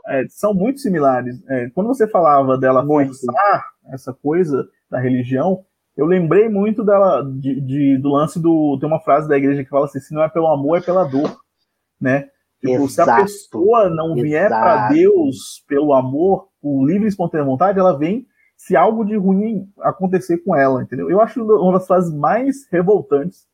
[0.09, 1.37] é, são muito similares.
[1.49, 5.65] É, quando você falava dela forçar essa coisa da religião,
[5.97, 8.79] eu lembrei muito dela de, de, do lance do.
[8.81, 11.05] Tem uma frase da igreja que fala assim: se não é pelo amor, é pela
[11.05, 11.37] dor.
[12.01, 12.29] Né?
[12.61, 17.79] Tipo, se a pessoa não vier para Deus pelo amor, por livre e espontânea vontade,
[17.79, 18.27] ela vem
[18.57, 21.11] se algo de ruim acontecer com ela, entendeu?
[21.11, 23.47] Eu acho uma das frases mais revoltantes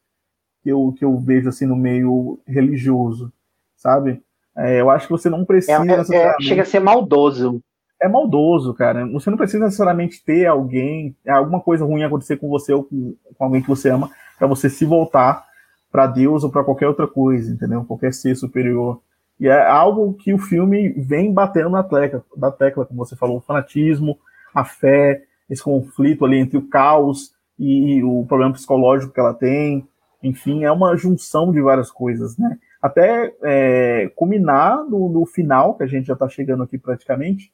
[0.62, 3.32] que eu, que eu vejo assim no meio religioso,
[3.80, 4.22] sabe?
[4.56, 5.82] É, eu acho que você não precisa.
[5.82, 7.62] É, é, é chega a ser maldoso.
[8.00, 9.06] é maldoso, cara.
[9.08, 13.44] Você não precisa necessariamente ter alguém, alguma coisa ruim acontecer com você ou com, com
[13.44, 15.44] alguém que você ama, para você se voltar
[15.90, 17.84] para Deus ou para qualquer outra coisa, entendeu?
[17.84, 19.00] Qualquer ser superior.
[19.38, 23.38] E é algo que o filme vem batendo na tecla, da tecla, como você falou,
[23.38, 24.18] o fanatismo,
[24.54, 29.88] a fé, esse conflito ali entre o caos e o problema psicológico que ela tem.
[30.22, 32.58] Enfim, é uma junção de várias coisas, né?
[32.80, 37.52] Até é, culminar no, no final, que a gente já está chegando aqui praticamente,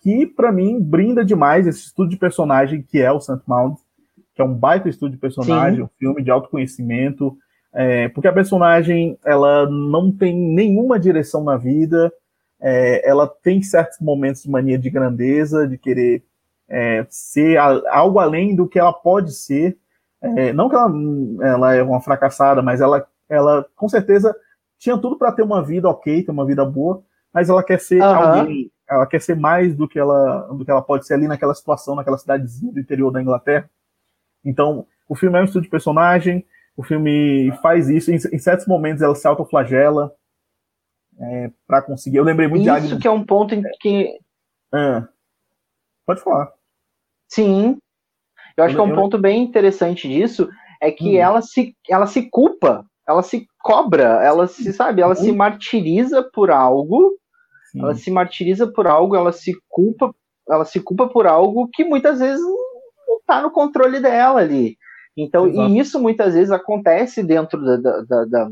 [0.00, 3.78] que para mim brinda demais esse estudo de personagem que é o Saint Mount,
[4.34, 5.82] que é um baita estudo de personagem, Sim.
[5.82, 7.36] um filme de autoconhecimento,
[7.72, 12.12] é, porque a personagem ela não tem nenhuma direção na vida,
[12.60, 16.22] é, ela tem certos momentos de mania de grandeza, de querer
[16.68, 19.76] é, ser a, algo além do que ela pode ser.
[20.20, 20.92] É, não que ela,
[21.42, 24.34] ela é uma fracassada, mas ela, ela com certeza
[24.78, 27.02] tinha tudo para ter uma vida ok, ter uma vida boa,
[27.32, 28.08] mas ela quer ser uhum.
[28.08, 31.54] alguém, ela quer ser mais do que ela, do que ela pode ser ali naquela
[31.54, 33.68] situação, naquela cidadezinha do interior da Inglaterra.
[34.44, 38.66] Então, o filme é um estudo de personagem, o filme faz isso, em, em certos
[38.66, 40.14] momentos ela se autoflagela
[41.20, 42.18] é, para conseguir.
[42.18, 44.18] Eu lembrei muito isso de Isso que é um ponto em que.
[44.72, 45.02] É.
[46.06, 46.52] Pode falar.
[47.28, 47.78] Sim.
[48.56, 49.02] Eu acho eu, que é um eu...
[49.02, 50.48] ponto bem interessante disso
[50.80, 51.20] é que hum.
[51.20, 56.50] ela, se, ela se culpa, ela se cobra, ela se, sabe, ela se martiriza por
[56.50, 57.12] algo,
[57.70, 57.82] Sim.
[57.82, 60.10] ela se martiriza por algo, ela se culpa,
[60.48, 64.78] ela se culpa por algo que muitas vezes não tá no controle dela ali.
[65.14, 65.68] Então, Exato.
[65.68, 68.50] e isso muitas vezes acontece dentro da, da, da,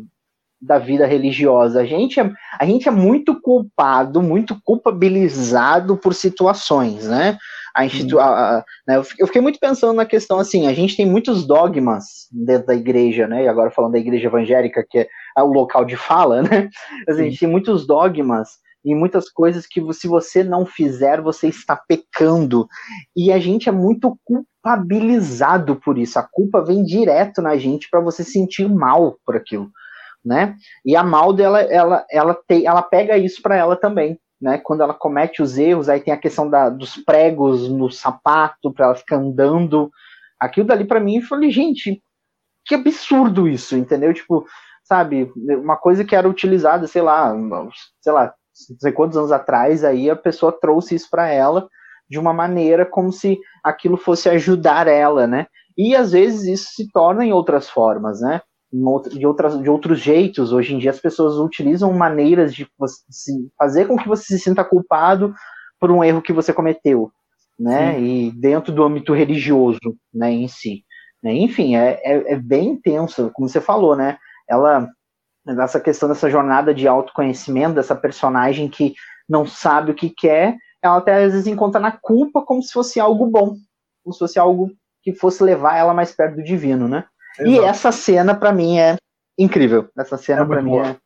[0.61, 1.81] da, vida religiosa.
[1.81, 7.39] A gente, é, a gente é muito culpado, muito culpabilizado por situações, né?
[7.77, 8.25] A institu a,
[8.59, 12.69] a, né, eu fiquei muito pensando na questão assim, a gente tem muitos dogmas dentro
[12.69, 13.45] da igreja, né?
[13.45, 16.71] E agora falando da igreja evangélica, que é o local de fala, né?
[17.07, 18.49] A gente tem muitos dogmas
[18.83, 22.67] e muitas coisas que se você não fizer, você está pecando.
[23.15, 26.19] E a gente é muito culpabilizado por isso.
[26.19, 29.71] A culpa vem direto na gente para você sentir mal por aquilo,
[30.25, 30.57] né?
[30.83, 34.59] E a mal dela, ela, ela, tem, ela pega isso para ela também né?
[34.59, 38.87] Quando ela comete os erros, aí tem a questão da, dos pregos no sapato para
[38.87, 39.91] ela ficar andando.
[40.39, 42.03] Aquilo dali para mim, eu falei, gente,
[42.65, 44.13] que absurdo isso, entendeu?
[44.13, 44.45] Tipo,
[44.85, 45.33] sabe,
[45.63, 47.35] uma coisa que era utilizada, sei lá,
[48.01, 48.35] sei lá,
[48.71, 51.69] não sei quantos anos atrás, aí a pessoa trouxe isso para ela
[52.09, 55.47] de uma maneira como se aquilo fosse ajudar ela, né?
[55.77, 58.41] E às vezes isso se torna em outras formas, né?
[59.11, 60.53] De, outras, de outros jeitos.
[60.53, 62.67] Hoje em dia as pessoas utilizam maneiras de
[63.59, 65.35] fazer com que você se sinta culpado
[65.81, 67.11] por um erro que você cometeu,
[67.59, 67.95] né?
[67.95, 68.05] Sim.
[68.05, 70.85] E dentro do âmbito religioso, né, em si.
[71.23, 71.35] Né?
[71.35, 74.19] Enfim, é, é, é, bem intenso, como você falou, né?
[74.49, 74.89] Ela,
[75.47, 78.95] essa questão dessa jornada de autoconhecimento, dessa personagem que
[79.29, 83.01] não sabe o que quer, ela até às vezes encontra na culpa como se fosse
[83.01, 83.57] algo bom,
[84.03, 84.71] como se fosse algo
[85.03, 87.05] que fosse levar ela mais perto do divino, né?
[87.39, 87.49] Exato.
[87.49, 88.97] E essa cena, para mim, é
[89.39, 89.89] incrível.
[89.97, 90.97] Essa cena, é para mim, é,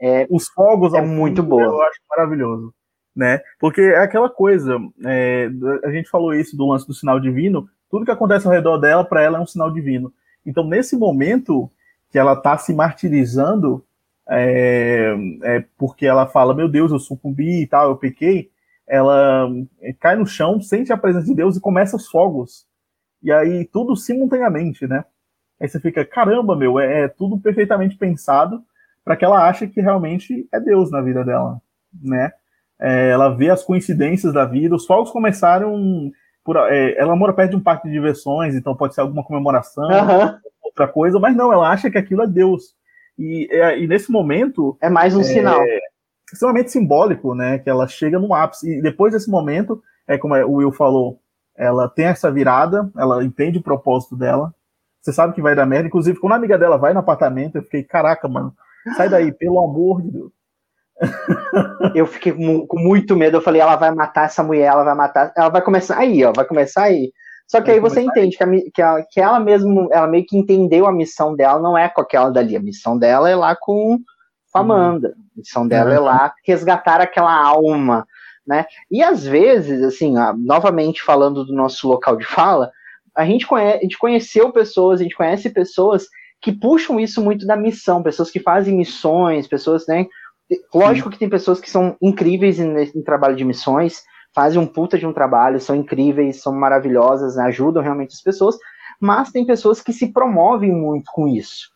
[0.00, 1.62] é, Os fogos é muito boa.
[1.62, 2.74] Eu acho maravilhoso.
[3.14, 3.40] Né?
[3.58, 5.50] Porque é aquela coisa, é,
[5.84, 9.04] a gente falou isso do lance do sinal divino, tudo que acontece ao redor dela,
[9.04, 10.12] para ela é um sinal divino.
[10.46, 11.68] Então, nesse momento
[12.10, 13.84] que ela está se martirizando,
[14.28, 15.12] é,
[15.42, 18.50] é, porque ela fala, meu Deus, eu sucumbi e tal, eu pequei,
[18.86, 19.50] ela
[19.98, 22.66] cai no chão, sente a presença de Deus e começa os fogos.
[23.22, 25.04] E aí, tudo simultaneamente, né?
[25.60, 28.62] Aí você fica, caramba, meu, é, é tudo perfeitamente pensado
[29.04, 31.60] para que ela ache que realmente é Deus na vida dela,
[32.02, 32.32] né?
[32.80, 34.74] É, ela vê as coincidências da vida.
[34.74, 36.10] Os fogos começaram
[36.42, 39.84] por, é, ela mora perto de um parque de diversões, então pode ser alguma comemoração,
[39.84, 40.38] uhum.
[40.64, 42.74] outra coisa, mas não, ela acha que aquilo é Deus.
[43.18, 45.60] E, é, e nesse momento é mais um sinal
[46.32, 47.58] extremamente simbólico, né?
[47.58, 51.20] Que ela chega no ápice e depois desse momento é como o Will falou,
[51.56, 54.54] ela tem essa virada, ela entende o propósito dela,
[55.00, 55.88] você sabe que vai dar merda.
[55.88, 58.52] Inclusive, quando a amiga dela vai no apartamento, eu fiquei, caraca, mano,
[58.96, 60.32] sai daí, pelo amor de Deus.
[61.94, 63.38] Eu fiquei com muito medo.
[63.38, 65.32] Eu falei, ela vai matar essa mulher, ela vai matar.
[65.34, 67.10] Ela vai começar aí, ó, vai começar aí.
[67.46, 70.24] Só que vai aí você entende que, a, que, a, que, ela mesmo, ela meio
[70.26, 72.54] que entendeu a missão dela, não é com aquela dali.
[72.54, 73.98] A missão dela é lá com,
[74.52, 75.14] com a Amanda.
[75.34, 78.06] A missão dela é lá resgatar aquela alma,
[78.46, 78.66] né?
[78.90, 82.70] E às vezes, assim, ó, novamente falando do nosso local de fala,
[83.20, 86.06] a gente, conhece, a gente conheceu pessoas, a gente conhece pessoas
[86.40, 90.06] que puxam isso muito da missão, pessoas que fazem missões, pessoas, né?
[90.74, 91.12] Lógico Sim.
[91.12, 94.02] que tem pessoas que são incríveis em, em, trabalho de missões,
[94.34, 98.56] fazem um puta de um trabalho, são incríveis, são maravilhosas, né, ajudam realmente as pessoas,
[98.98, 101.68] mas tem pessoas que se promovem muito com isso.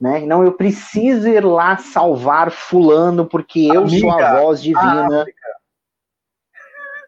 [0.00, 0.20] Né?
[0.20, 5.24] Não, eu preciso ir lá salvar fulano porque eu Amiga, sou a voz divina.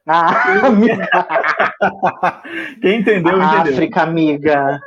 [0.07, 1.09] Ah, amiga.
[2.82, 3.72] Quem entendeu, a entendeu.
[3.72, 4.80] África, amiga.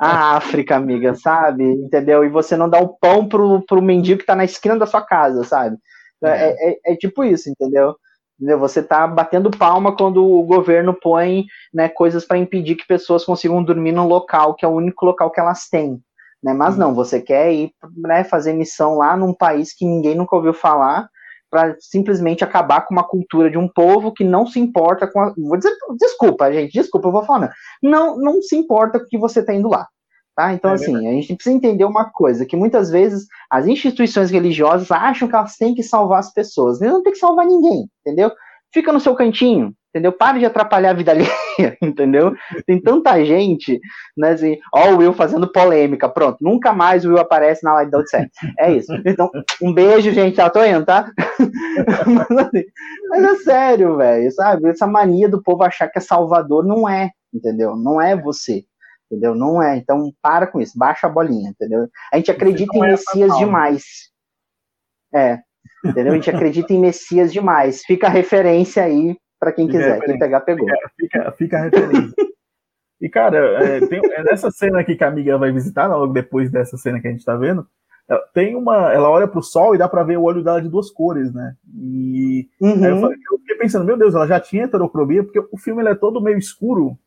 [0.00, 1.64] A África, amiga, sabe?
[1.64, 2.24] Entendeu?
[2.24, 5.02] E você não dá o pão pro, pro mendigo que tá na esquina da sua
[5.02, 5.76] casa, sabe?
[6.22, 7.94] É, é, é, é tipo isso, entendeu?
[8.38, 8.58] entendeu?
[8.58, 13.62] Você tá batendo palma quando o governo põe né, coisas para impedir que pessoas consigam
[13.62, 16.00] dormir no local, que é o único local que elas têm.
[16.42, 16.52] Né?
[16.52, 20.52] Mas não, você quer ir né, fazer missão lá num país que ninguém nunca ouviu
[20.52, 21.08] falar,
[21.54, 25.32] para simplesmente acabar com uma cultura de um povo que não se importa com a.
[25.38, 27.52] Vou dizer, desculpa, gente, desculpa, eu vou falar.
[27.80, 29.86] Não, não se importa com o que você está indo lá.
[30.34, 30.52] Tá?
[30.52, 34.90] Então, é assim, a gente precisa entender uma coisa: que muitas vezes as instituições religiosas
[34.90, 36.80] acham que elas têm que salvar as pessoas.
[36.80, 38.32] Eles não tem que salvar ninguém, entendeu?
[38.72, 40.12] Fica no seu cantinho, entendeu?
[40.12, 41.28] Pare de atrapalhar a vida alheia,
[41.80, 42.34] entendeu?
[42.66, 43.80] Tem tanta gente,
[44.16, 47.92] né, assim, ó o Will fazendo polêmica, pronto, nunca mais o Will aparece na live
[47.92, 48.28] da Odisseia.
[48.58, 48.92] É isso.
[49.06, 49.30] Então,
[49.62, 51.08] um beijo, gente, já tô indo, tá?
[52.06, 52.64] mas, assim,
[53.08, 54.68] mas é sério, velho, sabe?
[54.68, 57.76] Essa mania do povo achar que é salvador não é, entendeu?
[57.76, 58.64] Não é você.
[59.08, 59.34] Entendeu?
[59.34, 59.76] Não é.
[59.76, 60.76] Então, para com isso.
[60.76, 61.86] Baixa a bolinha, entendeu?
[62.12, 63.84] A gente acredita em é Messias demais.
[65.14, 65.38] É.
[65.84, 66.14] Entendeu?
[66.14, 67.82] A gente acredita em Messias demais.
[67.84, 70.00] Fica a referência aí para quem fica quiser.
[70.00, 70.66] Quem pegar, pegou.
[70.98, 72.14] Fica, fica, a referência.
[73.00, 76.50] e, cara, é, tem, é nessa cena aqui que a amiga vai visitar, logo depois
[76.50, 77.66] dessa cena que a gente tá vendo,
[78.32, 78.92] tem uma.
[78.92, 81.54] Ela olha pro sol e dá para ver o olho dela de duas cores, né?
[81.74, 82.84] E uhum.
[82.84, 85.94] eu, falei, eu, fiquei pensando, meu Deus, ela já tinha heterocromia, porque o filme é
[85.94, 86.98] todo meio escuro.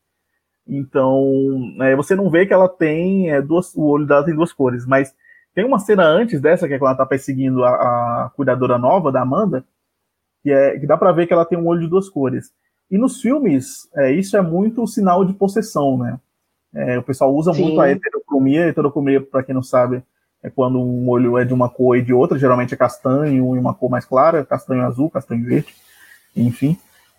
[0.67, 4.51] Então, é, você não vê que ela tem é, duas, o olho dela tem duas
[4.51, 5.15] cores, mas
[5.53, 7.69] tem uma cena antes dessa, que é quando ela tá perseguindo a,
[8.25, 9.63] a cuidadora nova da Amanda,
[10.43, 12.51] que, é, que dá para ver que ela tem um olho de duas cores.
[12.89, 16.19] E nos filmes, é, isso é muito sinal de possessão, né?
[16.73, 17.63] É, o pessoal usa Sim.
[17.63, 18.65] muito a heterocromia.
[18.65, 20.03] A heterocromia, para quem não sabe,
[20.41, 23.59] é quando um olho é de uma cor e de outra, geralmente é castanho e
[23.59, 25.73] uma cor mais clara, castanho azul, castanho verde,
[26.35, 26.77] enfim.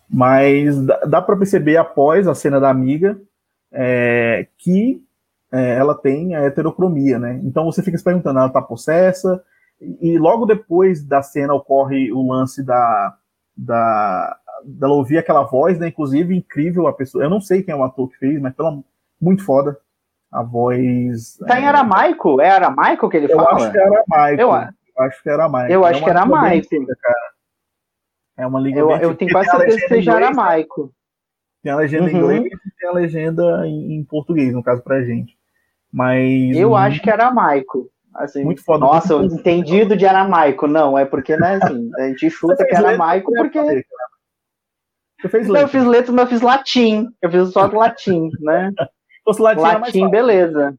[0.09, 0.75] Mas
[1.07, 3.19] dá, para perceber após a cena da amiga
[3.71, 5.03] é, que
[5.51, 7.39] é, ela tem a heterocromia, né?
[7.43, 9.43] Então você fica se perguntando, ela está possessa?
[9.81, 13.15] E, logo depois da cena ocorre o lance da,
[13.55, 15.87] da dela ouvir aquela voz, né?
[15.87, 17.23] Inclusive, incrível a pessoa.
[17.23, 18.77] Eu não sei quem é o ator que fez, mas pela,
[19.21, 19.77] muito foda.
[20.31, 21.37] A voz.
[21.47, 21.61] Tá é...
[21.61, 22.39] em aramaico?
[22.39, 23.55] É aramaico que ele eu fala?
[23.55, 24.41] Acho que é aramaico.
[24.41, 25.73] Eu, eu acho que é aramaico.
[25.73, 26.67] Eu acho é que é aramaico.
[28.37, 30.93] É uma língua Eu, eu tenho quase certeza que seja aramaico.
[31.61, 32.09] Tem a legenda uhum.
[32.09, 35.37] em inglês e tem a legenda em, em, português, no caso, pra gente.
[35.91, 36.55] Mas.
[36.55, 37.89] Eu acho que era aramaico.
[38.19, 38.79] Assim, muito foda.
[38.85, 40.67] Nossa, muito entendido de aramaico.
[40.67, 43.57] Não, é porque, né, assim, a gente chuta que é aramaico porque.
[45.21, 45.63] Você fez letra.
[45.63, 47.07] Eu fiz letras, mas eu fiz latim.
[47.21, 48.71] Eu fiz só latim, né?
[49.23, 50.75] Fosse latim, latim beleza.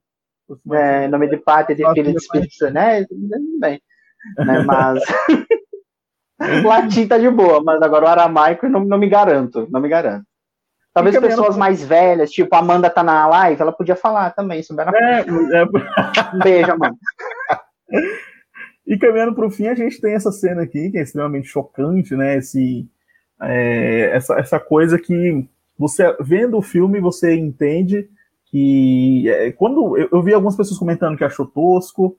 [0.72, 3.07] É, nome de pátria, de filho de Espírito né?
[3.59, 3.80] Bem.
[4.38, 5.01] Né, mas.
[6.64, 9.66] latim tá de boa, mas agora o aramaico não, não me garanto.
[9.70, 10.26] Não me garanto.
[10.93, 14.84] Talvez pessoas mais velhas, tipo a Amanda tá na live, ela podia falar também sobre
[14.84, 16.38] a é, é...
[16.43, 16.97] Beijo, Amanda.
[18.91, 22.16] E caminhando para o fim, a gente tem essa cena aqui, que é extremamente chocante,
[22.16, 22.38] né?
[22.38, 22.88] Esse,
[23.41, 28.11] é, essa, essa coisa que você, vendo o filme, você entende
[28.47, 29.28] que.
[29.28, 32.18] É, quando eu, eu, vi algumas pessoas comentando que achou tosco,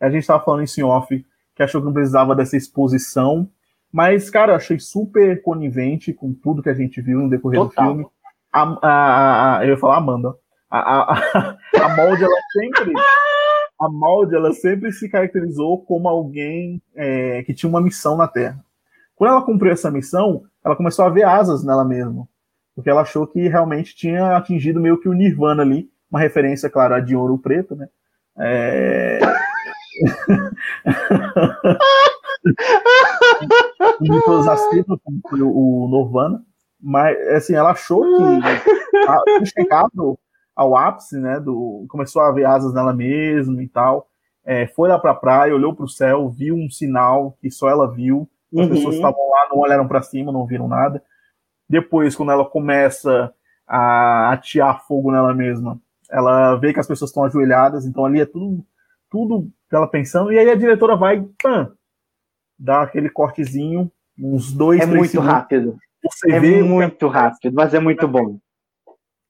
[0.00, 3.50] a gente estava falando isso em off, que achou que não precisava dessa exposição.
[3.92, 7.84] Mas, cara, eu achei super conivente com tudo que a gente viu no decorrer Total.
[7.84, 8.06] do filme.
[8.50, 10.34] A, a, a, eu ia falar Amanda.
[10.70, 12.92] A, a, a, Molde, ela sempre.
[13.78, 18.64] A Molde, ela sempre se caracterizou como alguém é, que tinha uma missão na Terra.
[19.14, 22.26] Quando ela cumpriu essa missão, ela começou a ver asas nela mesma.
[22.74, 25.90] Porque ela achou que realmente tinha atingido meio que o Nirvana ali.
[26.10, 27.88] Uma referência, claro, a de ouro preto, né?
[28.38, 29.20] É...
[34.00, 36.42] Nicolas Astido, como foi o Norvana,
[36.80, 40.18] mas assim, ela achou que tinha chegado
[40.54, 44.08] ao ápice, né, do, começou a ver asas nela mesma e tal,
[44.44, 48.28] é, foi lá pra praia, olhou pro céu, viu um sinal que só ela viu,
[48.52, 48.68] as uhum.
[48.68, 51.02] pessoas estavam lá, não olharam para cima, não viram nada.
[51.68, 53.32] Depois, quando ela começa
[53.66, 55.80] a atear fogo nela mesma,
[56.10, 58.62] ela vê que as pessoas estão ajoelhadas, então ali é tudo,
[59.10, 61.72] tudo ela pensando, e aí a diretora vai, pã,
[62.62, 65.76] dá aquele cortezinho, uns dois, É muito segundos, rápido.
[66.02, 68.38] Você é vê muito rápido, mas é muito bom.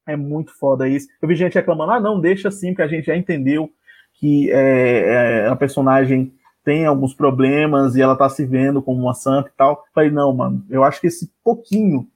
[0.07, 1.09] É muito foda isso.
[1.21, 3.71] Eu vi gente reclamando, ah, não, deixa assim, porque a gente já entendeu
[4.15, 6.33] que é, é, a personagem
[6.65, 9.85] tem alguns problemas e ela tá se vendo como uma santa e tal.
[9.95, 12.07] Falei, não, mano, eu acho que esse pouquinho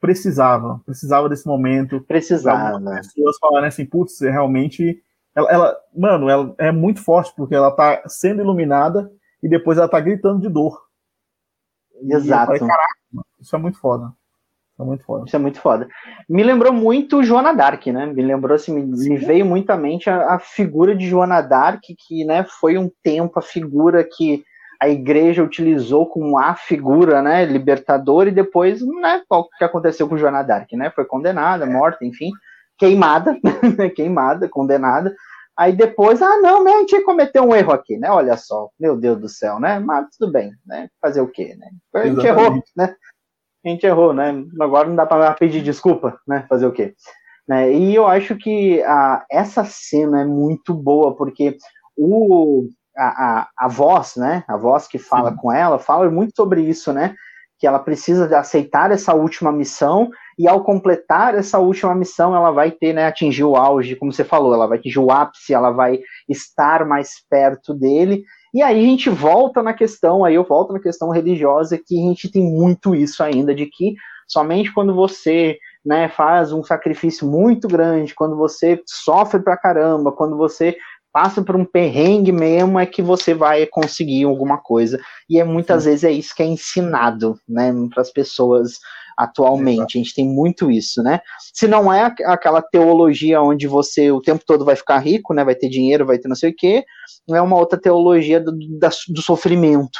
[0.00, 2.00] precisava, precisava desse momento.
[2.02, 2.78] Precisava.
[2.98, 5.02] As pessoas falarem assim, putz, realmente.
[5.34, 9.10] Ela, ela, mano, ela é muito forte porque ela tá sendo iluminada
[9.42, 10.80] e depois ela tá gritando de dor.
[12.02, 12.46] Exato.
[12.46, 12.94] Falei, Caraca,
[13.40, 14.12] isso é muito foda.
[14.78, 15.24] é muito foda.
[15.26, 15.88] Isso é muito foda.
[16.28, 18.06] Me lembrou muito Joana Dark, né?
[18.06, 21.82] Me lembrou assim, me, me veio muito à mente a, a, figura de Joana Dark,
[22.06, 24.44] que né, foi um tempo a figura que
[24.80, 30.16] a igreja utilizou como a figura, né, libertadora, e depois, né, o que aconteceu com
[30.16, 30.90] Joana Dark, né?
[30.90, 32.30] Foi condenada, morta, enfim,
[32.78, 33.36] queimada,
[33.96, 35.14] queimada, condenada.
[35.58, 38.08] Aí depois, ah, não, né, a gente cometeu um erro aqui, né?
[38.08, 39.80] Olha só, meu Deus do céu, né?
[39.80, 40.88] Mas tudo bem, né?
[41.02, 41.68] Fazer o quê, né?
[41.96, 42.46] A gente Exatamente.
[42.46, 42.96] errou, né?
[43.64, 44.44] A gente errou, né?
[44.60, 46.46] Agora não dá para pedir desculpa, né?
[46.48, 46.94] Fazer o quê?
[47.48, 47.72] Né?
[47.72, 51.56] E eu acho que a, essa cena é muito boa, porque
[51.96, 54.44] o, a, a, a voz, né?
[54.46, 55.36] A voz que fala Sim.
[55.38, 57.16] com ela, fala muito sobre isso, né?
[57.58, 62.70] Que ela precisa aceitar essa última missão e ao completar essa última missão, ela vai
[62.70, 65.98] ter, né, atingir o auge, como você falou, ela vai atingir o ápice, ela vai
[66.28, 68.22] estar mais perto dele.
[68.54, 72.02] E aí a gente volta na questão, aí eu volto na questão religiosa, que a
[72.08, 73.94] gente tem muito isso ainda, de que
[74.28, 80.36] somente quando você né, faz um sacrifício muito grande, quando você sofre pra caramba, quando
[80.36, 80.76] você
[81.12, 85.00] passa por um perrengue mesmo, é que você vai conseguir alguma coisa.
[85.28, 85.90] E é muitas Sim.
[85.90, 88.78] vezes é isso que é ensinado, né, para as pessoas
[89.18, 89.78] atualmente.
[89.78, 89.98] Exato.
[89.98, 91.20] A gente tem muito isso, né?
[91.52, 95.44] Se não é aquela teologia onde você o tempo todo vai ficar rico, né?
[95.44, 96.84] Vai ter dinheiro, vai ter não sei o quê,
[97.28, 99.98] não é uma outra teologia do, do sofrimento,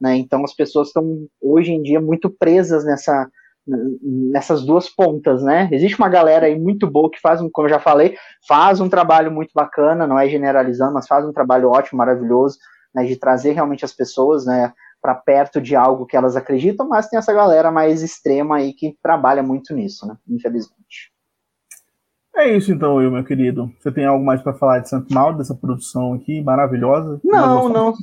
[0.00, 0.16] né?
[0.16, 1.04] Então as pessoas estão
[1.40, 3.28] hoje em dia muito presas nessa
[3.66, 5.68] nessas duas pontas, né?
[5.72, 9.30] Existe uma galera aí muito boa que faz, como eu já falei, faz um trabalho
[9.30, 12.58] muito bacana, não é generalizando, mas faz um trabalho ótimo, maravilhoso,
[12.94, 17.08] né, de trazer realmente as pessoas, né, para perto de algo que elas acreditam, mas
[17.08, 20.16] tem essa galera mais extrema aí que trabalha muito nisso, né?
[20.28, 21.12] Infelizmente.
[22.34, 23.72] É isso então, eu, meu querido.
[23.80, 27.18] Você tem algo mais para falar de Santo Mal, dessa produção aqui maravilhosa?
[27.24, 27.94] Não, não.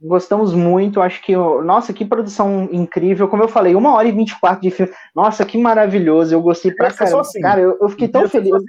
[0.00, 1.34] Gostamos muito, acho que.
[1.34, 3.28] Nossa, que produção incrível.
[3.28, 4.92] Como eu falei, uma hora e vinte e quatro de filme.
[5.14, 6.34] Nossa, que maravilhoso.
[6.34, 7.22] Eu gostei pra caramba.
[7.22, 7.40] Assim.
[7.40, 8.52] Cara, eu, eu fiquei tão feliz.
[8.52, 8.66] Assim.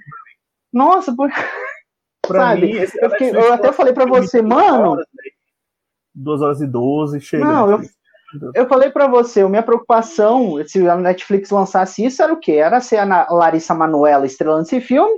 [0.71, 1.29] Nossa, por.
[2.25, 4.91] Pra Sabe, mim, eu, fiquei, eu até falei para você, mano.
[4.91, 5.05] Horas,
[6.13, 7.45] 2 horas e 12, chega.
[7.45, 7.81] Não, eu,
[8.53, 12.53] eu falei para você, a minha preocupação, se a Netflix lançasse isso, era o quê?
[12.53, 15.17] Era ser a Larissa Manoela estrelando esse filme,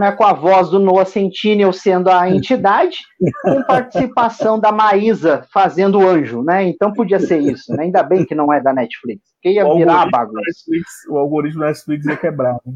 [0.00, 2.96] né, com a voz do Noah Centineo sendo a entidade,
[3.42, 6.64] com participação da Maísa fazendo o anjo, né?
[6.64, 7.84] Então podia ser isso, né?
[7.84, 10.40] Ainda bem que não é da Netflix, porque ia virar bagunça.
[10.40, 12.58] Netflix, o algoritmo da Netflix ia quebrar.
[12.64, 12.72] Né?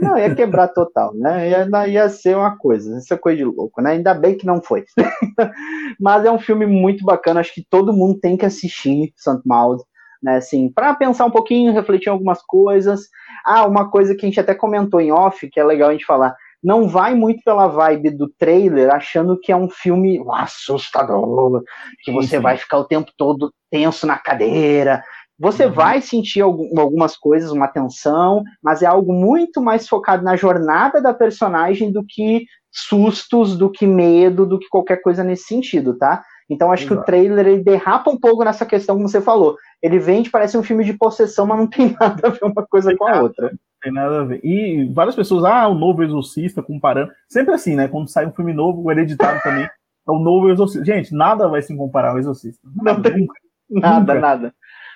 [0.00, 1.50] Não, ia quebrar total, né?
[1.50, 3.90] Ia, ia ser uma coisa, isso é coisa de louco, né?
[3.90, 4.86] Ainda bem que não foi.
[6.00, 9.82] Mas é um filme muito bacana, acho que todo mundo tem que assistir, Santo Maud,
[10.24, 10.36] né?
[10.36, 13.08] Assim, para pensar um pouquinho, refletir algumas coisas.
[13.44, 16.06] Ah, uma coisa que a gente até comentou em off, que é legal a gente
[16.06, 16.34] falar.
[16.62, 21.62] Não vai muito pela vibe do trailer, achando que é um filme assustador,
[22.02, 25.04] que você vai ficar o tempo todo tenso na cadeira,
[25.38, 25.72] você uhum.
[25.72, 31.12] vai sentir algumas coisas, uma tensão, mas é algo muito mais focado na jornada da
[31.12, 36.24] personagem do que sustos, do que medo, do que qualquer coisa nesse sentido, tá?
[36.48, 36.96] Então acho Exato.
[36.96, 39.56] que o trailer ele derrapa um pouco nessa questão, como você falou.
[39.82, 42.94] Ele vende, parece um filme de possessão, mas não tem nada a ver uma coisa
[42.96, 43.52] com a outra.
[43.82, 44.40] Tem nada a ver.
[44.42, 47.12] E várias pessoas, ah, o novo Exorcista comparando.
[47.28, 47.88] Sempre assim, né?
[47.88, 50.84] Quando sai um filme novo, o Hereditário também é o novo Exorcista.
[50.84, 52.60] Gente, nada vai se comparar ao Exorcista.
[52.76, 53.34] Nada, não tem nunca.
[53.70, 54.20] Nada, nunca.
[54.20, 54.54] nada.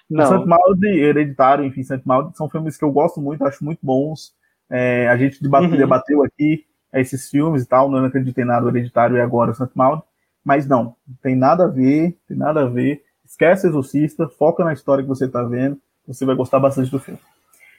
[0.08, 0.26] Não.
[0.26, 4.32] Santo Malde, Hereditário, enfim, Santo Malde, são filmes que eu gosto muito, acho muito bons.
[4.70, 5.76] É, a gente debateu, uhum.
[5.76, 10.02] debateu aqui esses filmes e tal, não acreditei nada Hereditário e agora o Santo Malde,
[10.44, 13.02] mas não, tem nada a ver, tem nada a ver.
[13.24, 17.20] Esquece Exorcista, foca na história que você está vendo, você vai gostar bastante do filme.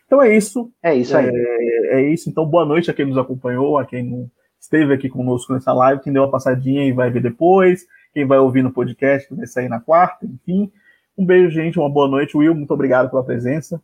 [0.06, 0.72] Então é isso.
[0.82, 1.30] É isso aí.
[1.32, 2.30] É, é, isso.
[2.30, 4.30] Então, boa noite a quem nos acompanhou, a quem não
[4.60, 8.40] esteve aqui conosco nessa live, quem deu uma passadinha e vai ver depois, quem vai
[8.40, 10.72] ouvir no podcast, que vai sair na quarta, enfim.
[11.18, 11.78] Um beijo, gente.
[11.78, 12.36] Uma boa noite.
[12.36, 13.82] Will, muito obrigado pela presença.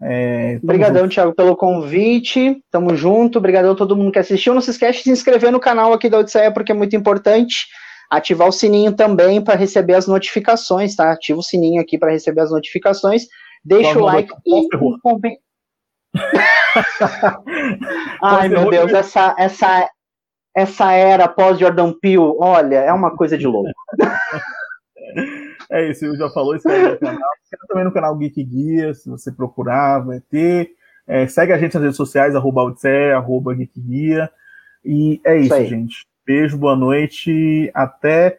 [0.00, 1.14] É, Obrigadão, junto.
[1.14, 2.62] Thiago, pelo convite.
[2.70, 3.38] Tamo junto.
[3.38, 4.54] Obrigadão a todo mundo que assistiu.
[4.54, 7.66] Não se esquece de se inscrever no canal aqui da Odisseia, porque é muito importante.
[8.10, 11.12] Ativar o sininho também para receber as notificações, tá?
[11.12, 13.24] Ativa o sininho aqui para receber as notificações.
[13.64, 14.68] Deixa o like e
[15.02, 15.40] comenta.
[18.22, 19.90] Ai, meu Deus, essa, essa,
[20.54, 23.70] essa era pós-Jordan Peele, olha, é uma coisa de louco.
[25.70, 27.30] É isso, eu já falou, isso aí no canal.
[27.68, 30.70] também no canal Geek Guia, se você procurar, vai ter.
[31.06, 34.30] É, segue a gente nas redes sociais, arroba Odisseia, arroba Geek Guia.
[34.84, 36.06] E é isso, isso gente.
[36.26, 37.70] Beijo, boa noite.
[37.72, 38.36] Até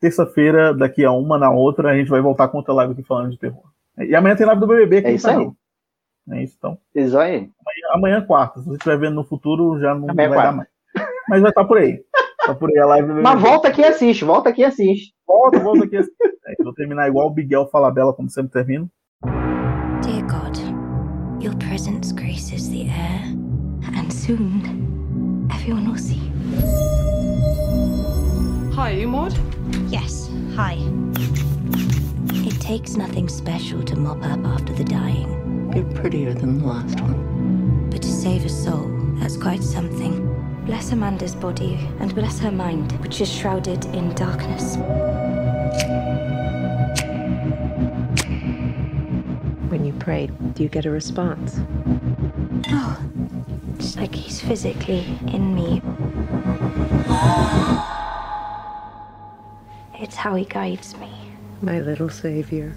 [0.00, 3.32] terça-feira, daqui a uma na outra, a gente vai voltar com outra live aqui falando
[3.32, 3.64] de terror.
[3.98, 5.50] E amanhã tem live do BBB aqui é isso aí.
[6.30, 6.78] É isso, então.
[6.94, 7.36] Isso aí.
[7.36, 7.50] Amanhã,
[7.90, 8.60] amanhã quarta.
[8.60, 10.42] Se você estiver vendo no futuro, já não amanhã vai quarta.
[10.44, 10.68] dar mais.
[11.28, 12.00] Mas vai estar por aí.
[12.46, 13.28] Tá por aí a live do BBB.
[13.28, 15.12] Mas volta aqui e assiste, volta aqui e assiste.
[15.26, 16.16] Volta, volta aqui e assiste.
[16.46, 18.88] É, vou terminar igual o Miguel Falabella, como sempre termino.
[21.40, 23.20] Your presence graces the air,
[23.98, 24.73] and soon
[28.84, 29.32] Hi, are you Maud?
[29.90, 30.76] Yes, hi.
[32.46, 35.72] It takes nothing special to mop up after the dying.
[35.74, 37.88] You're prettier than the last one.
[37.88, 40.28] But to save a soul, that's quite something.
[40.66, 44.76] Bless Amanda's body and bless her mind, which is shrouded in darkness.
[49.70, 51.58] When you pray, do you get a response?
[52.68, 53.02] Oh,
[53.78, 55.80] it's like he's physically in me.
[60.00, 61.08] It's how he guides me.
[61.62, 62.76] My little savior.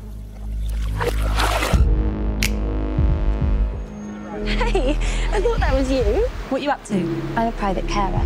[4.45, 4.91] Hey,
[5.31, 6.03] I thought that was you.
[6.49, 6.95] What you up to?
[7.35, 8.23] I'm a private carer.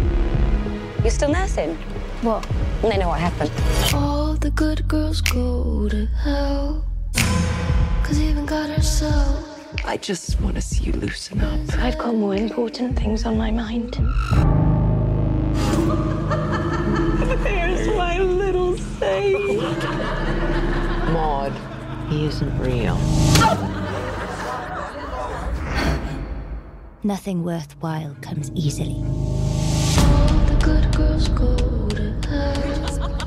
[1.01, 1.75] You're still nursing?
[2.21, 2.45] What?
[2.81, 3.51] They know what happened.
[3.93, 6.85] All the good girls go to hell.
[8.03, 9.47] Cause even God herself.
[9.85, 11.77] I just want to see you loosen up.
[11.77, 13.97] I've got more important things on my mind.
[22.11, 22.97] He isn't real.
[27.03, 29.01] Nothing worthwhile comes easily.
[30.45, 33.17] The good girls go to hell.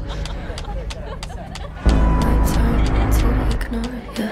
[1.87, 2.35] I
[3.16, 4.30] to ignore you.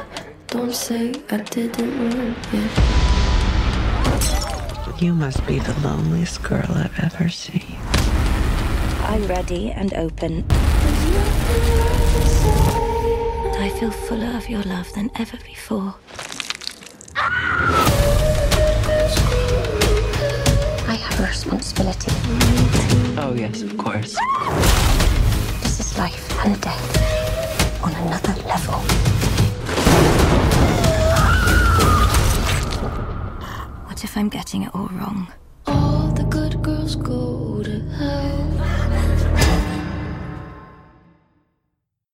[0.49, 2.69] Don't say I didn't warn you.
[4.99, 7.79] You must be the loneliest girl I've ever seen.
[9.01, 10.45] I'm ready and open.
[13.73, 15.95] I feel fuller of your love than ever before.
[20.87, 22.13] I have a responsibility.
[23.17, 24.15] Oh, yes, of course.
[25.63, 28.75] This is life and death on another level.
[33.87, 35.33] What if I'm getting it all wrong?
[35.67, 37.81] All the good girls go to